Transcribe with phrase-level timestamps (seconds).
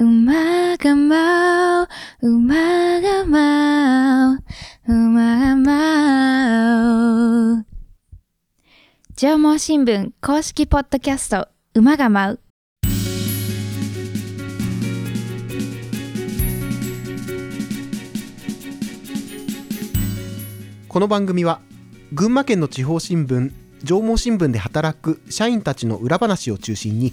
[0.00, 1.88] 馬が舞う、
[2.22, 4.38] 馬が舞う、
[4.86, 7.66] 馬が舞う。
[9.16, 12.40] 縄文新聞公式ポッドキャスト、馬が舞う。
[20.88, 21.60] この番組は
[22.12, 23.50] 群馬県の地方新聞
[23.84, 27.12] 縄文新聞で働く社員たちの裏話を中心に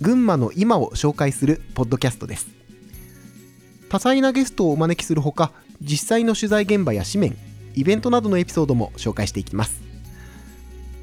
[0.00, 2.48] 群馬の今を紹介するポッドキャストです
[3.88, 5.52] 多彩なゲストをお招きするほか
[5.82, 7.36] 実際の取材現場や紙面
[7.74, 9.80] イベントなどのエピソードも紹介していきます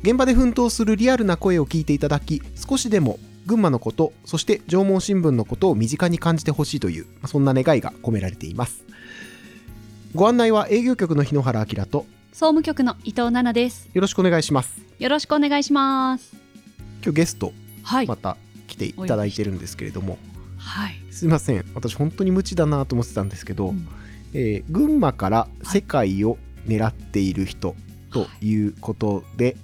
[0.03, 8.84] 現場で奮闘するリアルな声を聞いていただき少しでも群馬のことそして縄文新聞のことを身近に感じてほしいというそんな願いが込められています
[10.16, 12.05] ご案内は営業局の日野原明と
[12.38, 13.89] 総務局の伊藤奈々です。
[13.95, 16.36] よろしくお願いしますよろしくお願いします。
[17.03, 18.05] 今日ゲストはい。
[18.05, 20.17] また来ていただいてるんですけれども、
[20.57, 21.02] はい。
[21.12, 23.88] すいません私本当に無知だなと思ってたんですけど、うん
[24.33, 27.75] えー群馬から世界を狙っている人
[28.11, 29.55] ということで、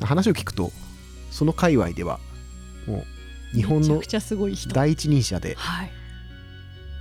[0.00, 0.72] 話を聞くと
[1.30, 2.18] その界隈では
[2.86, 3.04] も
[3.52, 4.02] う日本の。
[4.72, 5.90] 第一人者ではい。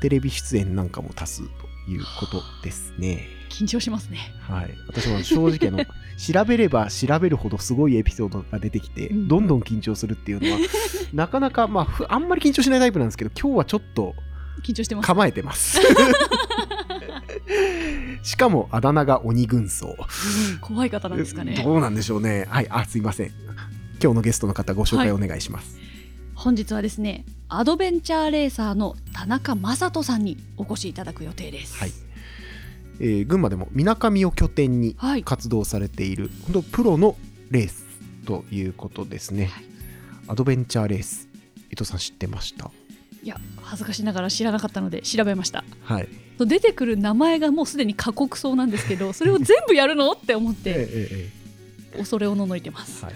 [0.02, 1.48] テレビ出演なんかも多数と
[1.90, 3.37] いうことですね。
[3.50, 4.34] 緊張しますね。
[4.42, 5.86] はい、私も正直あの
[6.18, 9.28] 調べれば調べるほどすごいエピソードが出てきて、うん。
[9.28, 10.60] どんどん緊張するっていうのは
[11.14, 14.16] なかなか、まあふ、あんまり緊張しないタイプなんですけど今日はちょっと
[14.64, 15.06] 緊張してます。
[15.06, 15.80] 構えてます。
[18.24, 19.96] しかもあだ名が鬼軍曹。
[20.62, 21.62] 怖い方なんですかね。
[21.64, 22.46] どうなんでしょうね。
[22.50, 22.68] はい。
[22.70, 23.32] あすいません。
[24.02, 25.80] 今日のゲストの方ご紹介お願いします、
[26.36, 31.78] 本日はですね、アドベンチャーレーサーの田中正人さんにお越しいただく予定です。
[31.78, 32.07] はい
[33.00, 35.24] えー群馬でもみなかみを拠点にはい。
[35.24, 37.16] 活動されている本当プロの
[37.52, 37.86] レース
[38.26, 39.64] ということですね、はい
[40.30, 41.30] アドベンチャーレース
[41.72, 42.70] 伊藤さん知ってました？
[43.24, 45.64] いや、恥ずかしながら知らなかったので調べました。
[45.84, 50.12] はい出てくる名前がもうすでに過酷そうなんですけど、それを全部やるの？
[50.12, 51.30] って思っえて え
[51.94, 53.06] え恐れおののいてます。
[53.06, 53.14] はい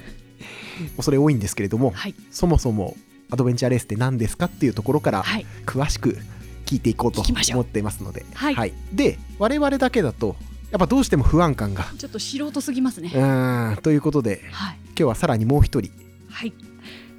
[0.96, 2.16] 恐れ多いんですけれども、はい。
[2.32, 2.96] そもそも
[3.30, 5.46] アドベンチャーレースって何ですかっていうところからはい。
[5.66, 6.18] 詳しく
[6.66, 8.74] 聞いていこうと思っていますので、はい。
[8.94, 10.36] で我々だけだと
[10.72, 11.86] やっぱどうしても不安感が。
[11.98, 13.12] ちょっと素人すぎますね。
[13.14, 13.78] うーん。
[13.78, 14.78] ということではい。
[14.88, 15.92] 今日はさらにもう一人。
[16.30, 16.54] はい、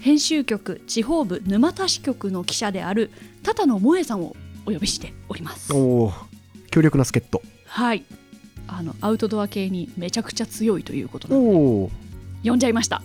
[0.01, 3.11] 編集局地方部沼田支局の記者である
[3.43, 4.35] 多野萌さんを
[4.67, 5.73] お呼びしております。
[5.73, 6.15] おー。
[6.71, 7.43] 強力な助っ人。
[7.67, 8.05] はい。
[8.69, 11.57] あのアウトドア系にめちゃくちゃ強いということなおので。
[11.59, 11.91] お
[12.51, 13.03] 呼んじゃいました。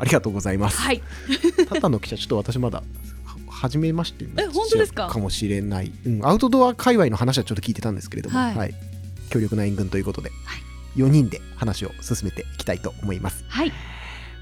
[0.00, 1.02] ありがとうございます、はい、
[1.68, 2.84] タタの記者ちょっと私まだは
[3.60, 5.08] 初めましてえ本当ですか？
[5.08, 8.70] かもしれない、うん、アウトドア界隈の話はちょっと聞いてたんですけれども、ははい。
[8.70, 8.74] い
[9.30, 11.00] 強力な援軍ということで、はい。
[11.00, 13.44] 4人で話を進めていきたいと思います。
[13.48, 13.72] はい、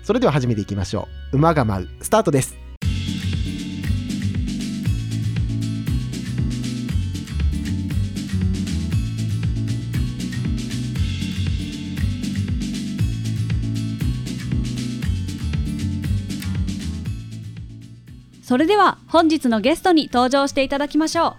[0.03, 1.37] それでは始めていきましょう。
[1.37, 2.55] 馬が舞うスタートです
[18.49, 21.35] それでは本日のゲストに登場していただきましょう。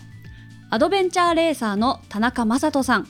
[0.70, 3.08] アドベンチャーレーサーの田中正人さん、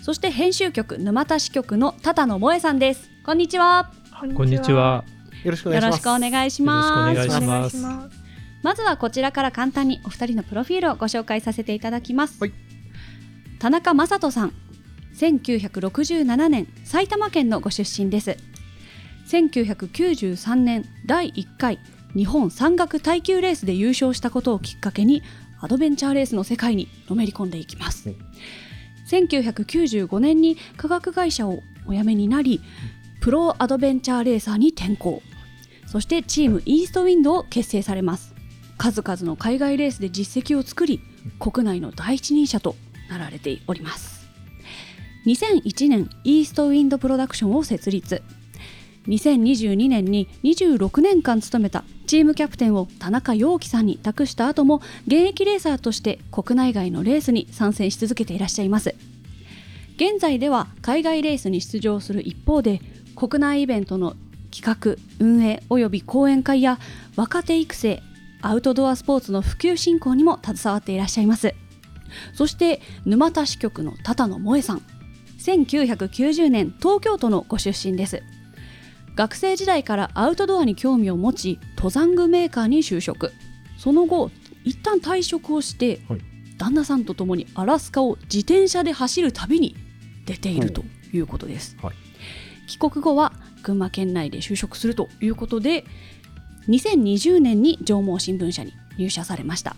[0.00, 3.10] そして編集局沼田支局の多野萌さんです。
[3.26, 3.92] こんにちは。
[4.34, 5.04] こんにちは。
[5.44, 5.80] よろしくお願
[6.46, 8.10] いしますよろしくお願いします。
[8.62, 12.38] まずはこちらから簡単にお二人のプロフィールをご紹介させていただきます。
[12.40, 12.54] はい
[13.58, 14.54] 田中正人さん、
[15.14, 18.38] 1967年埼玉県のご出身です。
[19.28, 21.78] 1993年第1回
[22.14, 25.22] 日本山岳耐久レースで優勝したことをきっかけに
[25.60, 28.10] アドベンチャーレースの世界にのめり込んでいきます。
[28.10, 28.16] うん
[29.10, 32.62] 1995年に科学会社をお辞めになり、
[33.20, 35.22] プロアドベンチャーレーサーに転向。
[35.92, 38.34] そしてチームイーストウィンドを結成されます
[38.78, 41.02] 数々の海外レースで実績を作り
[41.38, 42.76] 国内の第一人者と
[43.10, 44.26] なられております
[45.26, 48.22] 2001年イーストウィンドプロダクションを設立
[49.06, 58.94] 2022年に26年間務めたチームキャプテンを田中陽樹さんに託した後も現役レーサーとして国内外のレースに参戦し続けていらっしゃいます。
[59.96, 62.80] 現在では海外レースに出場する一方で
[63.14, 64.14] 国内イベントの
[64.50, 66.78] 企画運営および講演会や
[67.16, 68.02] 若手育成
[68.40, 71.54] アウトドアスポーツの普及振興にも携わっていらっしゃいます。
[72.34, 74.82] そして沼田支局の多野萌さん
[75.38, 78.22] 1990年東京都のご出身です。
[79.14, 83.32] 学生時代からアウトドアに興味を持ち登山具メーカーに就職。
[83.78, 84.30] その後
[84.64, 86.20] 一旦退職をして、はい。
[86.58, 89.74] 旦那さんと共にアラスカを自転車で走る旅に
[90.26, 91.94] 出ているということです、はい。
[92.68, 93.32] 帰国後は
[93.64, 95.84] 群馬県内で就職するということで
[96.68, 99.74] 2020年に上毛新聞社に入社されました。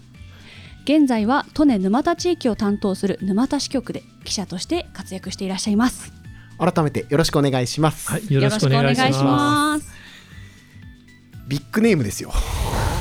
[0.85, 6.24] 現在は利根沼田地域を担当する沼田支局で記者として活躍していらっしゃいます
[6.59, 9.87] 改めてよろしくお願いします、はい、よろしくお願いします。
[9.87, 9.95] す
[11.47, 12.33] ビッグネームですよ。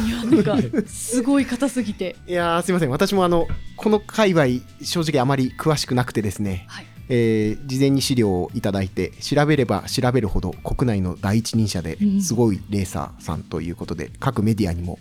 [0.05, 0.57] いやなんか
[0.87, 2.15] すごい硬すぎて。
[2.27, 2.89] いやーすいません。
[2.89, 3.47] 私もあの
[3.77, 4.45] この界隈
[4.81, 6.85] 正直あまり詳しくなくてですね、はい。
[7.09, 12.21] えー事前に資料をいただいて調べれば調べるほど国内の第一人者でうん。
[12.21, 14.99] すごいレーサーさんということで、各メディアにも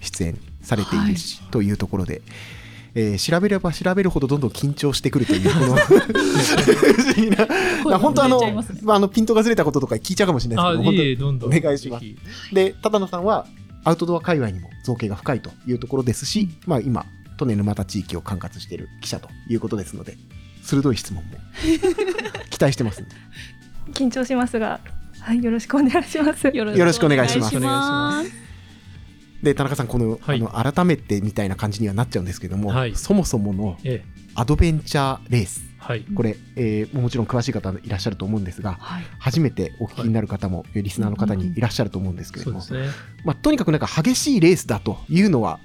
[0.00, 2.22] 出演されているし、というところで、
[2.94, 5.94] えー調べれば調べるほどどんどん緊張してくるというこの 不
[7.02, 7.46] 思議な
[7.84, 8.40] まあ本当あの
[8.82, 11.54] まあ、あのピントがずれたこととか聞いちゃうかもしれないあ、ですけど本当いえ、どんどん。
[11.54, 12.04] お願いします。
[12.52, 13.46] で只野さんは
[13.84, 17.06] アウトドア界隈にも造形が深いというところですし、まあ、今
[17.40, 20.18] 利根沼田地域を管轄している記者ということですので
[20.62, 21.30] 鋭い質問も
[22.50, 23.10] 期待してますんで。
[23.94, 24.80] 緊張しますが、
[25.20, 26.46] はい、よろしくお願いします。
[26.46, 27.56] よよろしくお願いします。
[27.56, 28.32] お願いし
[29.42, 30.38] で田中さんこの,、はい。
[30.38, 32.94] あの改めてみたいな感じにはなっちゃうんですけども、はい。
[32.94, 35.62] そもそものええ、アドベンチャーレース。
[35.78, 36.02] はい。
[36.14, 39.04] これ、えーもちろん詳しい方いらっしゃると思うんですがはい。
[39.18, 42.88] 初めてお聞きになる方も、リスナーの方にいらっしゃると思うんですけれども、そうね。
[43.24, 45.58] まあ、とにかくなんか激しいレースだというのは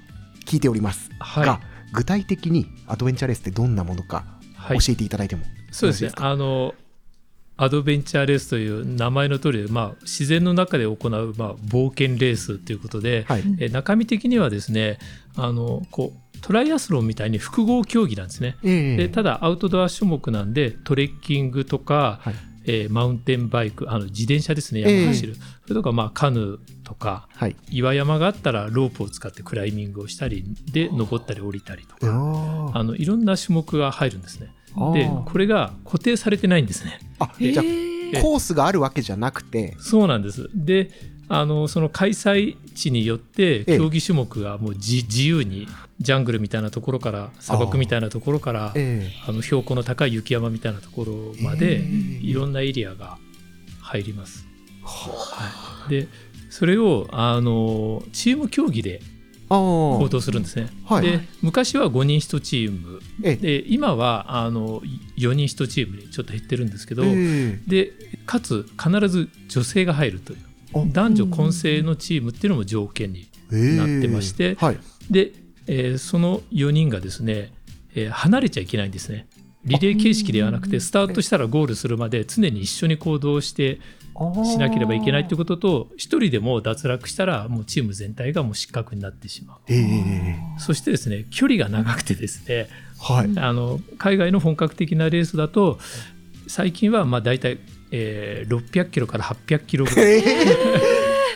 [0.46, 1.10] 聞いております。
[1.18, 1.46] はい。
[1.46, 1.60] が、
[1.92, 4.24] 具体的にアドベンチャーレースってどんなものか
[4.56, 4.78] はい。
[4.78, 6.10] 教えていただいてもそうですね。
[6.16, 6.74] あの
[7.58, 14.98] アドベンチャーレースという名前の通りで、まあ、自然の中で行う、まあ、冒険レースということで、はい、え中身的にはですね
[15.36, 18.56] あのこうトライアスロンみたいに複合競技なんですね。
[18.62, 18.96] ええ。
[18.96, 22.34] でただアウトドア種目なんでトレッキングとか、はい。
[22.68, 24.96] えーマウンテンバイクあの自転車ですねええ。
[24.96, 27.56] 山を走る、それとか、まあ、カヌーとかはい。
[27.70, 34.52] 岩山があったらロープを使ってクライミングをしたりで登ったり降りたりとかああのいろんな種目が入るんですね。
[34.76, 35.24] あでー。
[35.24, 36.98] これが固定されてないんですね。
[37.18, 38.22] あじゃあえ。
[38.22, 39.76] コースがあるわけじゃなくて。
[39.78, 40.48] そうなんです。
[40.54, 40.90] で
[41.28, 45.66] あのその開催地によってええ競技種目がもう自自由に
[45.98, 53.18] ジャングルみたいなところから砂漠みたいなところからえあの標高の高い雪山みたいなところまでえいろんなエリアが
[53.80, 54.46] 入ります。
[54.82, 56.08] はい、で
[56.48, 59.15] それをあのチーム競技でああ
[59.48, 60.68] 行動するんですね。
[60.84, 61.06] はい。
[61.06, 63.00] で昔は5人1チーム。
[63.22, 63.36] ええ。
[63.36, 64.80] で今はあの
[65.16, 67.92] 4人1チームにちょっと減ってるんですけど、えで
[68.26, 70.38] かつ必ず女性が入るという
[70.74, 70.84] あ。
[70.86, 74.78] 男女混成のチームっていうのも条件にえなってましてはい。
[75.10, 75.32] で、
[75.66, 77.52] えーその4人がですね、
[77.94, 79.26] えー離れちゃいけないんですね。
[79.64, 83.80] リレー形式ではなくてスタートしたらゴールするまで常に一緒に行動して
[84.44, 89.58] しなければいけないということと一人でも脱落したらもうチーム全体がもう失格になってしまう。
[89.68, 92.68] ええそしてですね距離が長くてですね
[92.98, 93.38] はい。
[93.38, 95.78] あの海外の本格的なレースだと
[96.46, 97.58] 最近はまあ大体、
[97.90, 100.22] えー600キロから800キロぐらい。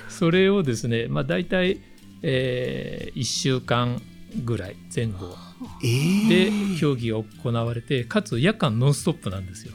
[0.08, 1.78] それをですね、まあ、大体、
[2.22, 4.02] え1週間
[4.44, 5.34] ぐらい前後
[5.82, 9.72] えでえ競技が行われてかつ夜間ノンストップなんですよ。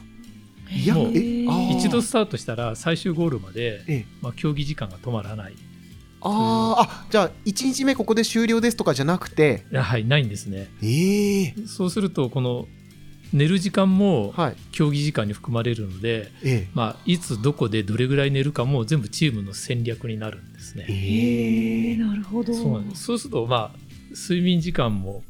[0.70, 0.96] いや
[1.76, 4.06] 一度スタートしたら最終ゴールまで、ええ。
[4.20, 5.54] まあ、競技時間が止まらない。
[6.22, 9.64] あーあじゃあ1日目ここで終了ですとかじゃなくて？
[9.72, 10.68] はいないんですね。
[10.82, 11.54] ええ。
[11.66, 12.66] そうするとこの
[13.32, 14.56] 寝る時間もはい。
[14.72, 20.86] 競技時間に含まれるので、えまあ、いつどこでどれぐらい寝るかも全部チームの戦略になるんですえね。
[20.88, 22.52] ええなるほど。
[22.94, 23.78] そうすると、まあ、
[24.10, 25.22] 睡眠時間も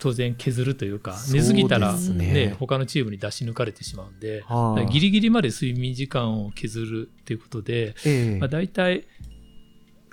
[0.00, 9.04] 当然削るというか寝すぎたら、ねね他のチームに出し抜かれてしまうんで、はあギリギリまで睡眠時間を削るということで、ええまあ、大体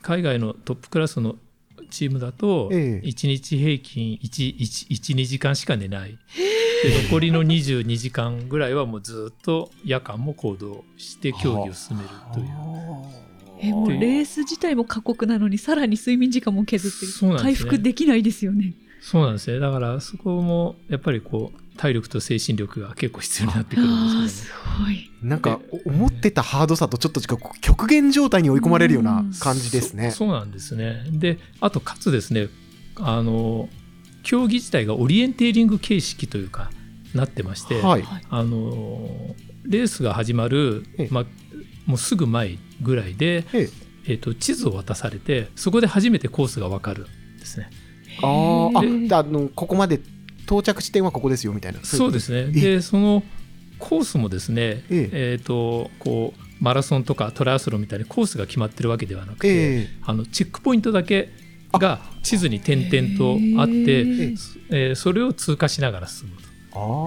[0.01, 1.38] 海外のトップクラスの
[1.89, 6.20] チームだとええ1日平均12時間しか寝ない。
[6.84, 12.48] で残りの22時間ぐらいはもうずっと夜間も行動して競技を進めるという。
[13.60, 18.74] えもうレース自体も過酷なのにさらに睡眠時間も削って回復できないですよね。
[19.10, 19.60] そうなんですね。
[19.60, 25.10] だからそこもやっぱりこう体力と精神力が結構必要になってくるんですすけごい。
[25.22, 27.22] なんかお思ってたハードさとちょっと
[27.62, 30.12] 極限状態に追い込まれるような感じですね。
[30.12, 31.06] そうそうなんですね。
[31.10, 32.50] で、あとかつですね、
[32.98, 33.70] あの
[34.24, 36.70] 競技自体がオリエンテーリング形式というか
[37.14, 38.04] なってまして、はい。
[38.30, 39.34] あの
[39.64, 41.26] レースが始まるええまあ
[41.86, 43.70] もうすぐ前ぐらいで、え
[44.06, 47.70] えっと地図を渡されて、そこで初めてコースがわかるんですね。
[48.22, 50.00] あーあのここまで
[50.46, 51.80] 到着地点はここですよみたいな。
[51.84, 52.50] そうですね。
[52.50, 53.24] えで、その
[53.80, 55.38] コースもですね、ええ。
[55.42, 59.88] っ、とこうマラソンとかトライアスロンみたいにコースが決まってるわけではなくて、ええ。
[60.04, 61.30] あのチェックポイントだけ
[61.74, 64.02] が地図に点々とあって、
[64.70, 66.48] えーそれを通過しながら進むと。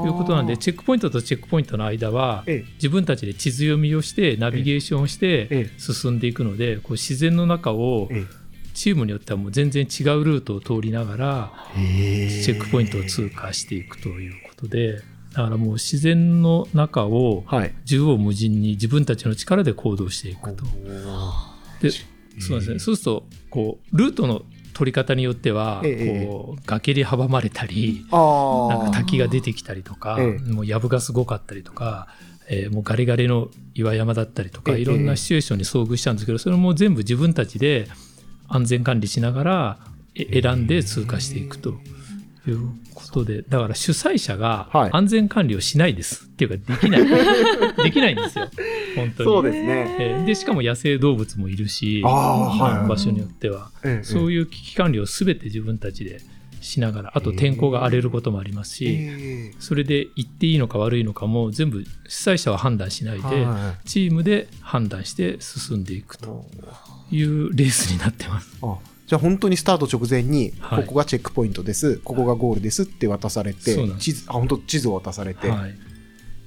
[0.06, 2.64] いうことなんでチェックポイントとチェックポイントの間はえ。
[2.74, 5.70] 自分たちで地図読みをしてナビゲーションをしてええ。
[5.78, 8.39] 進んでいくのでこう自然の中をええ
[8.80, 15.02] チームによってはもう全然違うルートを通りながらチチェックポイントを通過していくということで
[15.34, 17.74] だからもう自然の中をはい。
[17.84, 20.64] 縦横無尽に自分たちの力で行動していくと。
[21.82, 21.90] で
[22.38, 32.08] そうですね、そうするとこうルートの取り方によっては、ええこう崖に阻まれたりあなんか滝が出てきたりとか、ええもう藪がすごかったりとか、
[32.48, 37.88] えーもうガリガリの岩山だったりとか、ええいろんなシチュエーションに遭遇したんですけどそれも全部自分たちで
[38.50, 39.78] 安全管理しながら
[40.14, 41.70] え選んで通過していくと
[42.46, 47.04] いうことでだから主催者がはい安全管理をしないです、っていうかできない
[47.84, 48.50] できないんですよ
[48.96, 49.30] 本当に。
[49.30, 49.96] そうですね。
[49.98, 56.20] えーでしかも野生動物もいるし、あーはい場所によっては、ええそういう危機管理を全て自分たちで
[56.60, 66.46] しながらあと天候が荒れることもありますし、えそれで行っていいのか悪いのかも全部主催者は判断しないえで、はチームで判断して進んでいくいと
[67.10, 68.58] いうレースになってます。
[68.62, 70.84] あじゃあ本当にスタート直前に、はい。
[70.84, 75.74] ここがチェックポイントです、ここがゴールですって渡されて地図あ本当地図を渡されて、はい、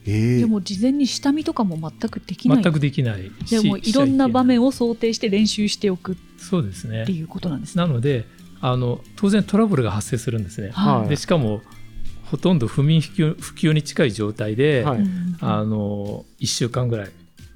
[0.06, 2.64] ええでも事前に下見とかも全くできない。
[2.64, 7.84] 全くできないしでもいろんな場面を想定して練習しておくそうですねていうことなんですね。
[7.84, 8.26] なので
[8.66, 10.70] あの当然トラブルが発生するんですね。
[10.72, 11.10] はい。
[11.10, 11.62] でしかも
[12.24, 15.00] ほとんど不眠不休不休に近い状態で、はい。
[15.00, 17.10] うんあの1週間ぐらい、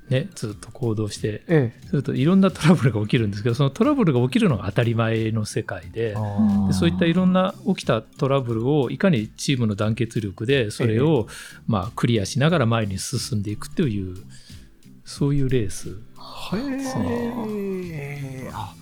[0.09, 6.15] ね、ずっと行動してえするといろんなトラブルが起きるんですけどそのトラブルが起きるのが当たり前の世界で
[6.67, 11.27] でそういったいろんな起きたトラブルをいかにチームの団結力でそれを、
[11.67, 14.17] まあ、クリアしながら前に進んでいくという
[15.05, 15.95] そういうレースへ
[18.47, 18.73] えあ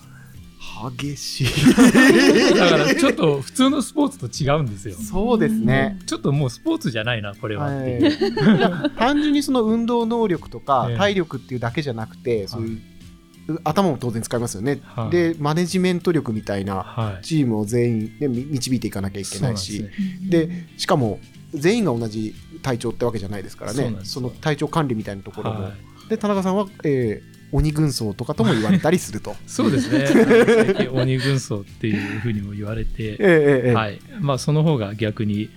[0.91, 1.47] 激しい。
[2.55, 4.95] だからちょっと普通のスポーツと違うんですよ。
[4.95, 7.65] そうですね、ちょっともうスポーツじゃないなこれは。
[7.65, 8.01] はい。
[8.97, 10.97] 単純にその運動能力とかええ。
[10.97, 15.09] 体力っていうだけじゃなくて、そういう頭も当然使いますよね、はい。
[15.11, 17.25] でマネジメント力みたいなはい。
[17.25, 19.83] チームを全員、ね、み導いていかなきゃいけないし。
[19.83, 20.29] ですね。
[20.29, 21.19] でしかも
[21.53, 23.95] 全員が同じ体調ってわけじゃないですからね。
[24.03, 26.09] その体調管理みたいなところも、はい。
[26.09, 29.35] で田中さんは、えー鬼軍曹とかとも言われたりすると。
[29.47, 30.07] そうですね。
[30.07, 33.99] 最近鬼軍曹っていうふうにも言われて、ええええはい。
[34.19, 35.49] まあ、その方が逆に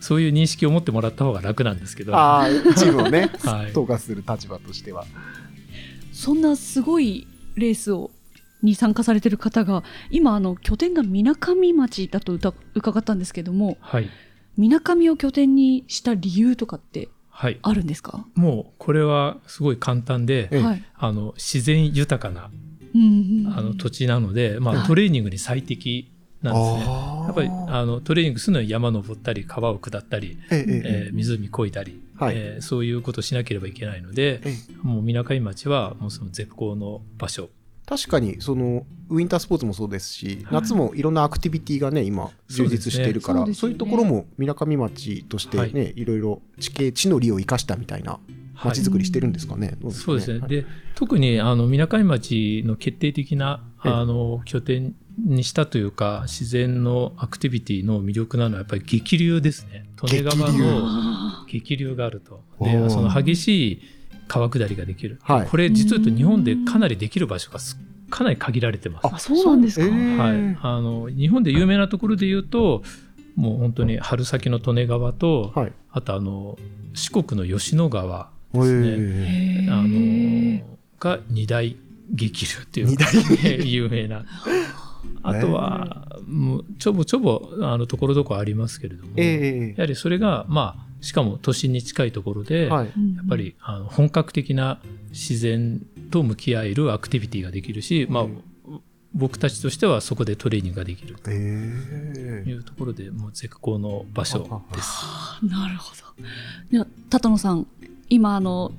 [0.00, 3.70] そういう認識を持ってもらった方が楽なんですけど、ああチームをね、 はい。
[3.70, 5.06] 統括する立場としては。
[6.12, 8.10] そんなすごいレースを
[8.62, 14.08] に参加されてる方が今あの拠点がみなかみ町だとうた伺ったんですけどもはい。
[14.56, 17.08] みなかみを拠点にした理由とかってはい、
[17.62, 20.62] あるんですか、もうこれはすごい簡単でええ。
[20.62, 22.50] はい、あの自然豊かな
[22.94, 24.86] うんうんあの土地なので、まあ、はい。
[24.86, 26.10] トレーニングに最適
[26.42, 26.92] なんですね。
[27.26, 30.82] やっぱりあのトレーニングするのに山登ったり川を下ったり、ええええ。
[31.08, 32.34] えー湖越えたり、はい。
[32.36, 37.50] えーそういうことをしなければいけないので、えもうみなかみ町はもうその絶好の場所
[37.86, 48.18] 確かにそのウィンタースポーツもそうですし、夏もいろんなアクティビティがね今充実しているからそう,、そうですねいうところもみなかみ町としてね、、はいろいろ地形地の利を生かしたみたいな
[48.64, 49.74] 町づくりしてるんですかね。
[49.78, 50.40] どそうですね。
[50.40, 50.66] はいで、
[50.96, 59.86] 特にあのみなかみ町の決定的なええあの拠点にしたというか、自然のアクティビティの魅力なのはやっぱり激流ですね。
[60.10, 62.42] 利根川のあ激流があると。
[62.60, 63.82] で、その激しい
[64.28, 65.18] 川下りができる。
[65.22, 65.46] はい。
[65.46, 67.78] これ実は言うと日本でかなりできる場所がす
[68.10, 69.06] かなり限られてます。
[69.06, 70.16] あそうなんですか、えー。
[70.16, 72.82] はい、あの日本で有名なところで言うと
[73.36, 75.72] もう本当に春先の利根川と、はい。
[75.90, 76.58] あとあの
[76.94, 78.88] 四国の吉野川ですね。
[78.88, 79.72] えへー。
[79.72, 81.76] あのが二大
[82.10, 83.06] 激流っていう二大
[83.70, 84.24] 有名な。
[85.22, 89.14] あとは、もうちょぼちょぼあのところどころありますけれども、ー。
[89.16, 92.86] えやはりそれが、まあ、しかも都心に近いところで、ーはい。
[92.86, 98.42] やっぱりあの本格的な自然と向き合えるアクティビティができるし、まあうん、
[99.14, 104.40] 僕たちとしてはそこでトレーニングができるとえーいうところでもう絶好の場所
[104.72, 104.90] です。
[105.02, 106.22] あなるほど。
[106.70, 107.66] では多野さん
[108.08, 108.72] 今あの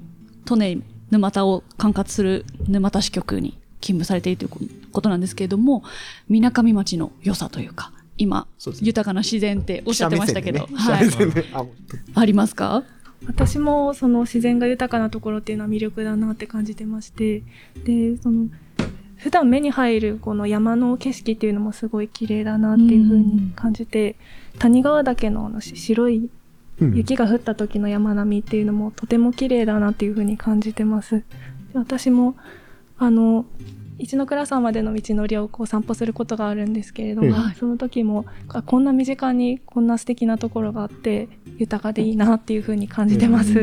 [0.50, 0.82] 利根
[1.12, 5.84] 沼田を管轄する沼田支局に勤務されているということなんですけれども
[6.28, 8.74] みなかみ町の良さというか今ね。
[8.82, 11.08] 豊かな自然っておっしゃってましたけど、 記者はい。
[11.54, 11.66] あ
[12.20, 12.84] ありますか？
[13.26, 17.44] 私もその自然が豊かなところっていうのは魅力だなって感じてまして。
[17.84, 18.48] でその
[19.18, 24.16] 普段目に入るこの山の景色っていうのもすごい綺麗だなっていう風に感じて
[24.60, 26.30] 谷川岳のあのし白い
[26.80, 26.96] うん。
[26.96, 31.16] 雪が降った時の山並みっていうのもとても綺麗だなっていう風に感じてます。
[31.18, 31.24] で
[31.74, 32.36] 私も
[33.00, 33.46] あの
[34.00, 41.28] 一ノ倉山までの道のりをこう散歩することがあるんですけれども、はいその時もあこんな身近にこんな素敵なところがあって
[41.58, 43.54] 豊かでいいなっていう風に感じてます。
[43.54, 43.60] そ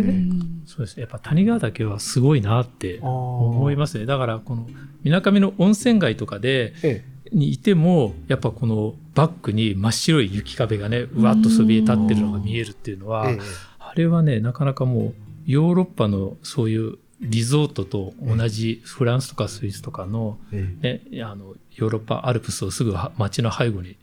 [0.82, 0.96] うです。
[0.96, 4.06] ねやっぱ谷川岳はすごいなって思いまますね。
[4.06, 4.66] だからこの
[5.02, 13.38] みなかみの温泉街とかで、えにいてもやっぱこのバックに真っ白い雪壁がねうわっとそびえ立ってるのが見えるっていうのは、え。
[13.78, 15.14] あれはねなかなかもう
[15.46, 21.10] ヨーロッパのそういうリゾートと同じフランスとかスイスとかの,、ええ。
[21.10, 23.96] ね、あのヨーロッパアルプスをすぐは街の背後に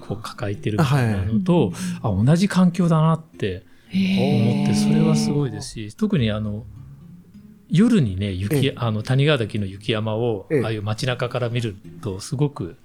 [0.00, 6.64] こう抱えてるみたいなのと、あ同じ環境だなって思ってそれはすごいですし特にあの
[7.68, 8.74] 夜にね雪、ええ。
[8.76, 10.64] あの谷川岳の雪山を、ええ。
[10.64, 12.76] ああいう街中から見るとすごく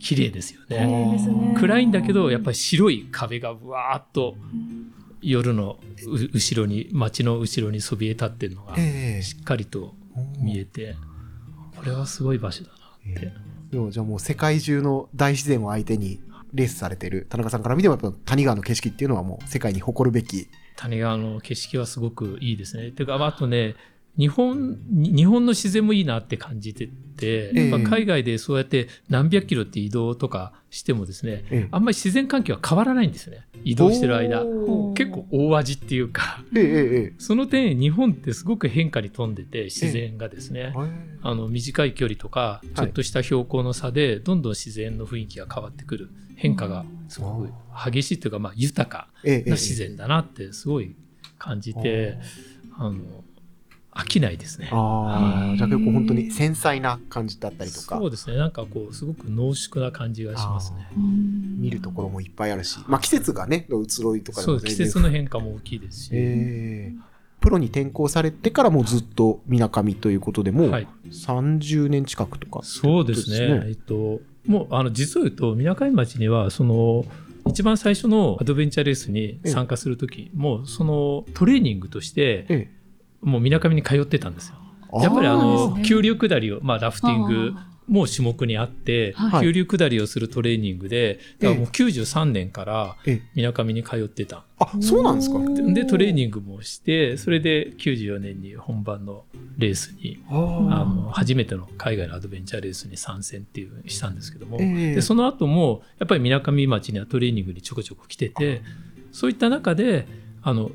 [0.00, 1.54] 綺麗ですよ綺ね。
[1.58, 4.36] 暗いんだけどやっぱり白い壁がうわーっと
[5.22, 9.94] 夜のう後ろに街の後ろにそびえ立ってるのがええしっかりと
[10.38, 10.96] 見えて
[11.76, 12.76] これはすごい場所だな
[13.12, 13.32] って。
[13.70, 16.20] でもじゃあもう世界中の大自然を相手に
[16.52, 20.48] レースされてる田中さんから見てもやっぱ谷川の景色っていうのはもう世界に誇るべき。
[20.76, 22.90] 谷川の景色はすごくいいですね。
[22.90, 23.74] てかあとね
[24.18, 26.92] 日本に日本の自然もいいなって感じてて、
[27.22, 27.70] ええ。
[27.70, 31.68] やっぱ海外でそうやって何百キロって移動とかしてもですね、ええ。
[31.70, 33.46] あんまり自然環境は変わらないんですよね。
[33.64, 34.44] 移動してる間。
[34.94, 36.44] 結構大味っていうか。
[36.54, 46.10] えええええその点日本ってすごく変化に富んでて自然がですね、えあの短い距離とかちょっとした標高の差でどんどん自然の雰囲気が変わってくる。
[46.34, 47.52] 変化がすごく
[47.90, 50.96] 激しいというか、まあ、豊かな自然だなってすごい
[51.38, 52.18] 感じて、
[52.76, 53.22] あの
[53.94, 54.70] 飽きないですね。
[54.72, 57.98] ああ、じゃあ結構本当に繊細な感じだったりとか。
[57.98, 58.36] そう、ですね。
[58.36, 60.88] なんかこうすごく濃縮な感じがしますね。
[60.96, 73.36] 見るところもいっぱいあるし、まあ季節がね、移ろいとかでそう季節の変化も大きいですし、ええプロに転向されてからもずっとみなかみということでもうはい、30年近くとか、そうですね。
[73.36, 73.68] そうですね。
[73.68, 77.04] えっと、もうあの実を言うとみなかみ町にはその
[77.48, 82.70] 一番最初のアドベンチャーレースに参加する時もそのトレーニングとしてえ
[83.22, 84.56] もうみなかみに通ってたんですよ。
[85.00, 87.54] えやっぱりあの急流下りを、まあ、ラフティング
[87.88, 89.42] も種目にあって、はい。
[89.42, 93.22] 急流下りをするトレーニングでだからもう93年からええ。
[93.34, 94.44] みなかみに通ってた。
[94.58, 95.38] あ、そうなんですか。
[95.72, 99.24] でトレーニングもしてそれで94年に本番の
[99.56, 104.94] レースにああの初めての海外のアドベンチャーレースに参戦っていうしたんですけども、ええ。
[104.94, 108.62] でその後もやっぱりみなかみ町にはトレーニングにちょこちょこ来てて
[109.10, 110.06] そういった中で
[110.42, 110.70] あの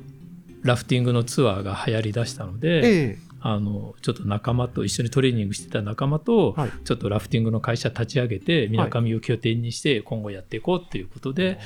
[0.67, 3.27] ラフティングのツアーが流行りだしたので、ええ。
[3.39, 6.71] あのちょっと仲間と一緒にトレーニングしてた仲間と、はい。
[6.83, 11.59] ちょっとラフティングの会社立ち上げてみなかみを拠点にして今後やっていこうっていうことで、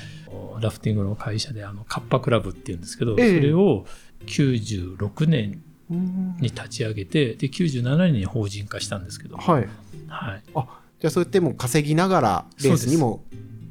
[0.60, 3.36] ラフティングの会社であのカッパクラブっていうんですけど、ええ。
[3.36, 3.86] それを
[4.26, 9.68] 96年うんに立ち上げてで97年に法人化したんですけど、はい。
[10.08, 13.24] はい、じゃあそうやってもう稼ぎながらレースにも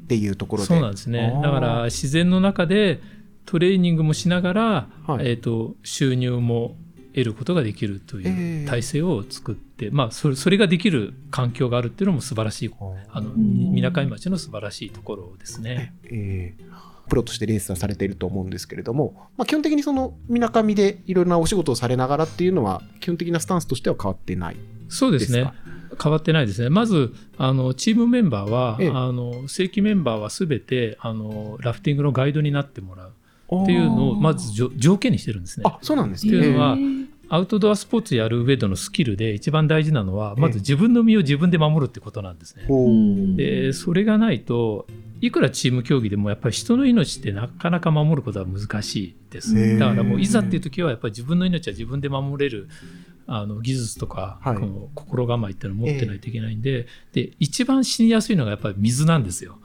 [0.04, 0.66] っていうところで。
[0.66, 1.32] そうなんですね。
[1.34, 3.00] あーだから自然の中で
[3.46, 5.28] トレーニングもしながら、はい。
[5.28, 6.76] えー、と収入も
[7.14, 12.70] 得ることができるとえいえう体制を作って、まあ、それそれができる環境があるっていうのも素晴らしい
[13.10, 15.94] あのみなかみ町の素晴らしいところですね。
[16.04, 24.56] えープロとしてレースはされていると思うんですけれども、まあ、基本的にそのみなかみでいろいろなお仕事をされながらっていうのは基本的なスタンスとしては変わってない
[24.88, 25.52] そうですすか。
[26.02, 26.70] 変わってないですね。
[26.70, 28.88] まず、あの、チームメンバーは、ええ。
[28.90, 33.12] あの、正規メンバーはすべて、あの、ラフティングのガイドになってもらう
[33.62, 35.64] っていうのを、まず条件にしてるんですね。
[35.66, 36.38] あそうなんですね。
[36.38, 36.76] っていうのは
[37.28, 42.64] アウトドアスポーツやる上でのスキルで一番大事なのは、まず自分の身を自分で守るってことなんですね。
[43.36, 44.86] で、それがないと、
[45.22, 49.78] いくらチーム競技でもやっぱり人の命ってなかなか守ることは難しいです。
[49.78, 52.68] だからもういざっていう時はやっぱり自分の命は自分で守れる
[53.26, 54.56] あの技術とか、はい。
[54.56, 59.58] この心構えっていうのを持ってないといけないんで、で一番死にやすいのがやっぱり水なんですよ。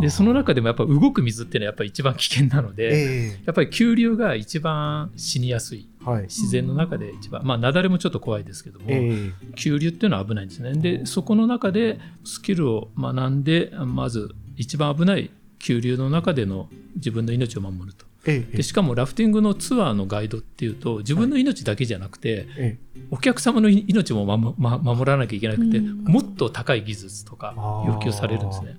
[0.00, 5.88] でその中でもやっぱ動く水っていうのはやっぱり一番危険なので、えやっぱり急流が一番死にやすい。
[6.22, 10.72] 自然の中で一番まあ雪崩もちょっと怖いですけども、え急流っていうのは危ないんですね。
[10.72, 18.09] で、そこの中でスキルを学んで、まず一番危ない急流の中での自分の命を守ると。
[18.26, 22.78] ええでしかもラフティングのツアーのガイドっていうと、自分の命だけじゃなくて、え
[23.10, 26.04] お客様の命も守ま守らなきゃいけなくて、うん。
[26.04, 27.54] もっと高い技術とか
[27.86, 28.76] 要求されるんですね。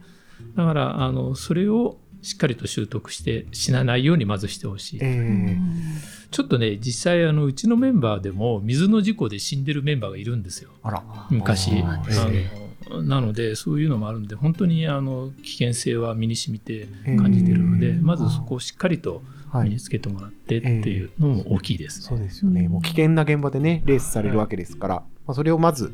[0.55, 4.99] だから、あの、それをしっかりと習得して死なないようにまずしてほしい。
[5.01, 5.57] ええ
[6.31, 10.71] ちょっとね、実際、あの、うちのメンバーでも水の事故で死んでるメンバーがいるんですよ。
[10.81, 11.03] あら。
[11.29, 11.71] 昔。
[11.83, 12.01] あ
[13.03, 19.63] なのでそういうのもあるんで本当にあの危険性は身に染みて感じてるので、えーまずそこをしっかりとはい。
[19.65, 25.93] 身につけてもらってっていうのも大きいです、そうですよね、もう危険な現場でねレースされるわけですから、まあ、それをまず、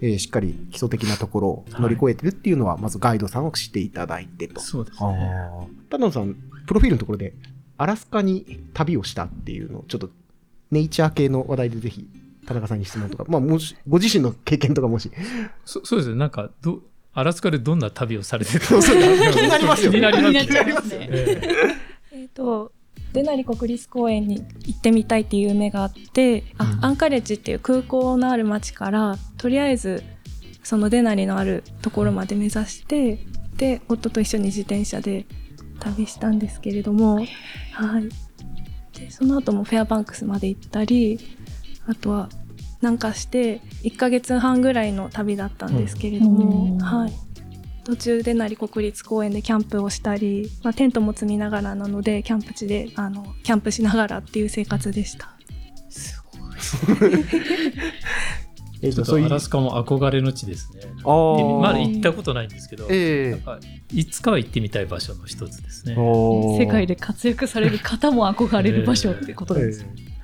[0.00, 4.60] えーしっかり基礎的なところを乗り越えてるっていうのは、まずガイドさんをしていただいてと。
[4.60, 5.66] そうですあねー。
[5.88, 6.34] 田野さん
[6.66, 7.34] プロフィールのところで
[7.78, 10.10] アラスカに旅をしたっていうのをちょっと
[10.72, 12.08] ネイチャー系の話題でぜひ
[12.46, 15.10] 田中さんに質問とか、まあ、もしご自身の経験とかもし。
[15.64, 16.16] そそうですね。
[16.16, 16.80] なんかど
[17.12, 18.66] アラスカでどんな旅をされてた？
[18.66, 19.92] そうそう気になりますよ。
[19.92, 21.08] ね 気になりますね。
[21.10, 21.40] え
[22.12, 22.24] え。
[22.24, 22.72] っ、と
[23.12, 26.84] デナリ国立公園に行ってみたいっていう夢があって、あうん。
[26.84, 30.02] アンカレッジっていう空港のある町からとりあえず
[30.62, 33.18] そのデナリのあるところまで目指して
[33.56, 35.24] で夫と一緒に自転車で
[35.78, 37.24] 旅したんですけれども、
[37.72, 38.08] はい、
[38.98, 41.20] でその後もフェアバンクスまで行ったり
[41.86, 42.28] あとは
[42.82, 47.12] 南下して1ヶ月半ぐらいの旅だったんですけれども、うんはい、
[47.84, 55.32] 途中でなり国立公園でキャンプをしたり、まあ、テントも積みながらなのでキャンプ地であのキャンプしながらっていう生活でした。
[58.82, 60.82] えちょっとアラスカも憧れの地ですね。
[61.02, 63.58] まだ行ったことないんですけど、ええやっぱ
[63.92, 65.94] いつかは行ってみたい場所の一つですね。
[65.94, 69.82] 世界で活躍される方も憧れる場所ってことです。
[69.82, 70.15] えええー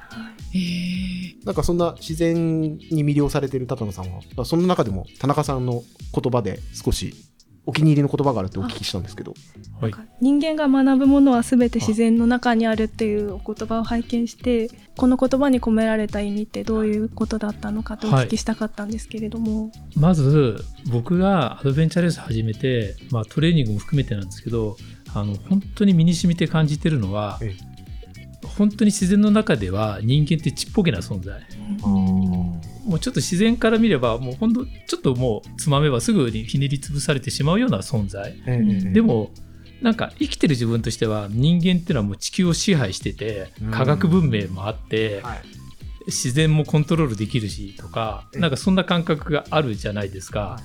[1.44, 5.82] なんかそんな自然に魅了されてる多野さんはその中でも田中さんの
[6.14, 7.14] 言葉で少し
[7.64, 9.34] お気に入りの言葉があるってお聞きしたんですけど。
[9.80, 9.94] はい。
[10.20, 24.76] 人間が学ぶものは全て自然の中にあるっていうお言葉を拝見してこの言葉に込められた意味ってどういうことだったのかとお聞きしたかったんですけれども、まず僕がアドベンチャーレース始めて、まあ、トレーニングも含めてなんですけど
[25.14, 27.54] あの本当に身に染みて感じてるのは、え
[28.62, 31.40] 本当に自然の中では人間ってちっぽけな存在。
[31.80, 32.60] も
[32.96, 38.40] うちょっと自然から見ればもう本当ちょっともうつまめばすぐにひねり潰されてしまうような存在。
[38.46, 39.32] ええでも
[39.80, 43.70] なんか生きてる自分としては人間っていうのはもう地球を支配しててうん。
[43.72, 45.61] 科学文明もあって、はい
[46.06, 48.40] 自然もコントロールできるしとかええ。
[48.40, 50.58] なんかそんな感覚があるじゃないですか。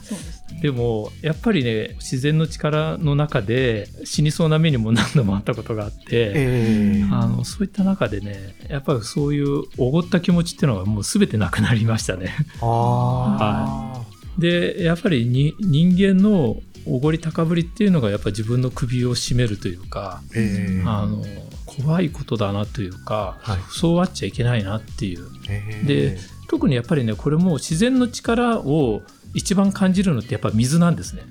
[0.62, 7.04] でもやっぱりね自然の力の中で死にそうな目にも何度もあったことがあって、ええ。
[7.12, 12.36] あのそういった中でねやっぱりそういうおごった気持ちっていうのがもう全てなくなりましたね。
[12.62, 14.04] あ
[14.38, 16.58] でやっぱりに人間の
[16.90, 20.84] おごり高ぶりっていうのがやっぱ自分の首を絞めるというか、ーええ。
[20.86, 21.24] あの
[21.66, 23.58] 怖いことだなというか、はい。
[23.70, 25.28] そうあっちゃいけないなっていう。
[25.50, 25.86] ええ。
[25.86, 29.02] で特にやっぱりねこれも自然の力を
[29.34, 31.24] 一番感じるのってやっぱ水なんですね。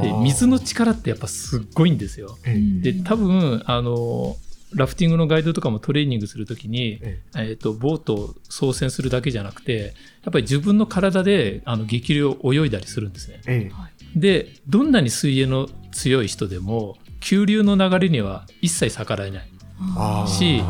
[0.00, 2.38] で水の力ってやっぱすっごいんですよ。
[2.44, 2.92] ええ。
[2.92, 4.36] で多分あの
[4.74, 7.38] ラフティングのガイドとかもトレーニングするときに、ええ。
[7.52, 13.40] ー、とボートを操船するだけじゃなくてやっぱり自分の体であの激流を泳いだりするんですね。
[13.46, 13.70] え
[14.16, 19.48] でどんなに水泳の強い人でも急流の流れには一切逆らえない。
[20.28, 20.62] し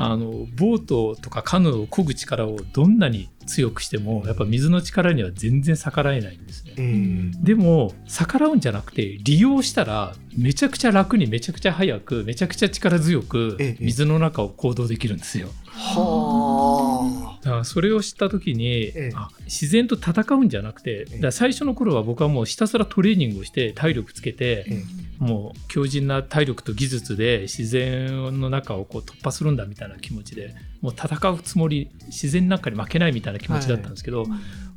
[0.00, 6.74] あのボートとかカヌーを漕ぐ力をどんなに強くしてもやっぱ水の力には全然逆らえないんですね。
[6.76, 15.48] ええでも逆らうんじゃなくて利用したらめちゃくちゃ楽にめちゃくちゃ速くめちゃくちゃ力強くええ水の中を行動できるんですよ。
[15.66, 16.97] は
[17.42, 19.10] だからそれを知った時に、ええ。
[19.14, 24.82] あ自然と戦うんじゃなくてだから最初の頃は僕はもうひたすらトレーニングをして体力つけて、え
[25.18, 34.26] もう強靭な体力と技術で自然の中をこう突破するんだみたいな気持ちでもう戦うつもり自然なんかに負けないみたいな気持ちだったんですけど、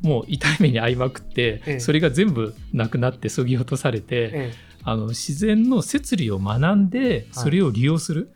[0.02, 1.80] もう痛い目に遭いまくって、ええ。
[1.80, 8.32] それが全部なくなってそぎ落とされて、えあの自然の摂理を学んでそれを利用する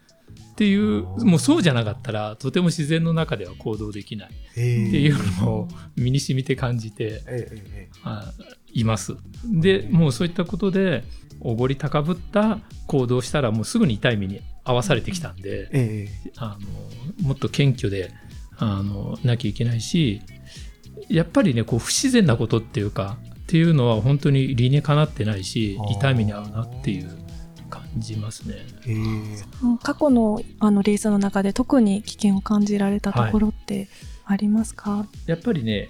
[0.56, 4.30] っていう、もうそうじゃなかったらとても自然の中では行動できない。
[4.56, 7.90] えっていうのを身に染みて感じてえ
[8.72, 9.18] います。
[9.44, 11.04] でもうそういったことで
[11.42, 16.58] おごり高ぶった行動をしたらもうすぐに痛い目に遭わされてきたんで、ええあ
[17.22, 18.12] のもっと謙虚で
[18.58, 20.22] あのなきゃいけないし
[21.10, 27.10] やっぱりねこう不自然なことっていうかっていうのは本当に理にかなってないし痛い目に遭うなっていう。
[27.10, 27.25] 感
[27.98, 28.56] じますね。
[28.88, 28.98] ええ
[29.82, 33.88] 過去のあのレースの中で特に危険を感じられたところって
[34.26, 35.90] ありますか、やっぱりね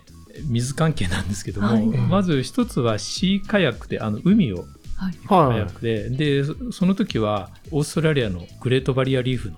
[0.49, 4.65] 水関係なんですけども、はいまず一つはシーカヤックであの海を
[4.97, 5.13] はい。
[5.27, 9.57] カはいヤックで、でそその時はオーストラリアのグレートバリアリーフの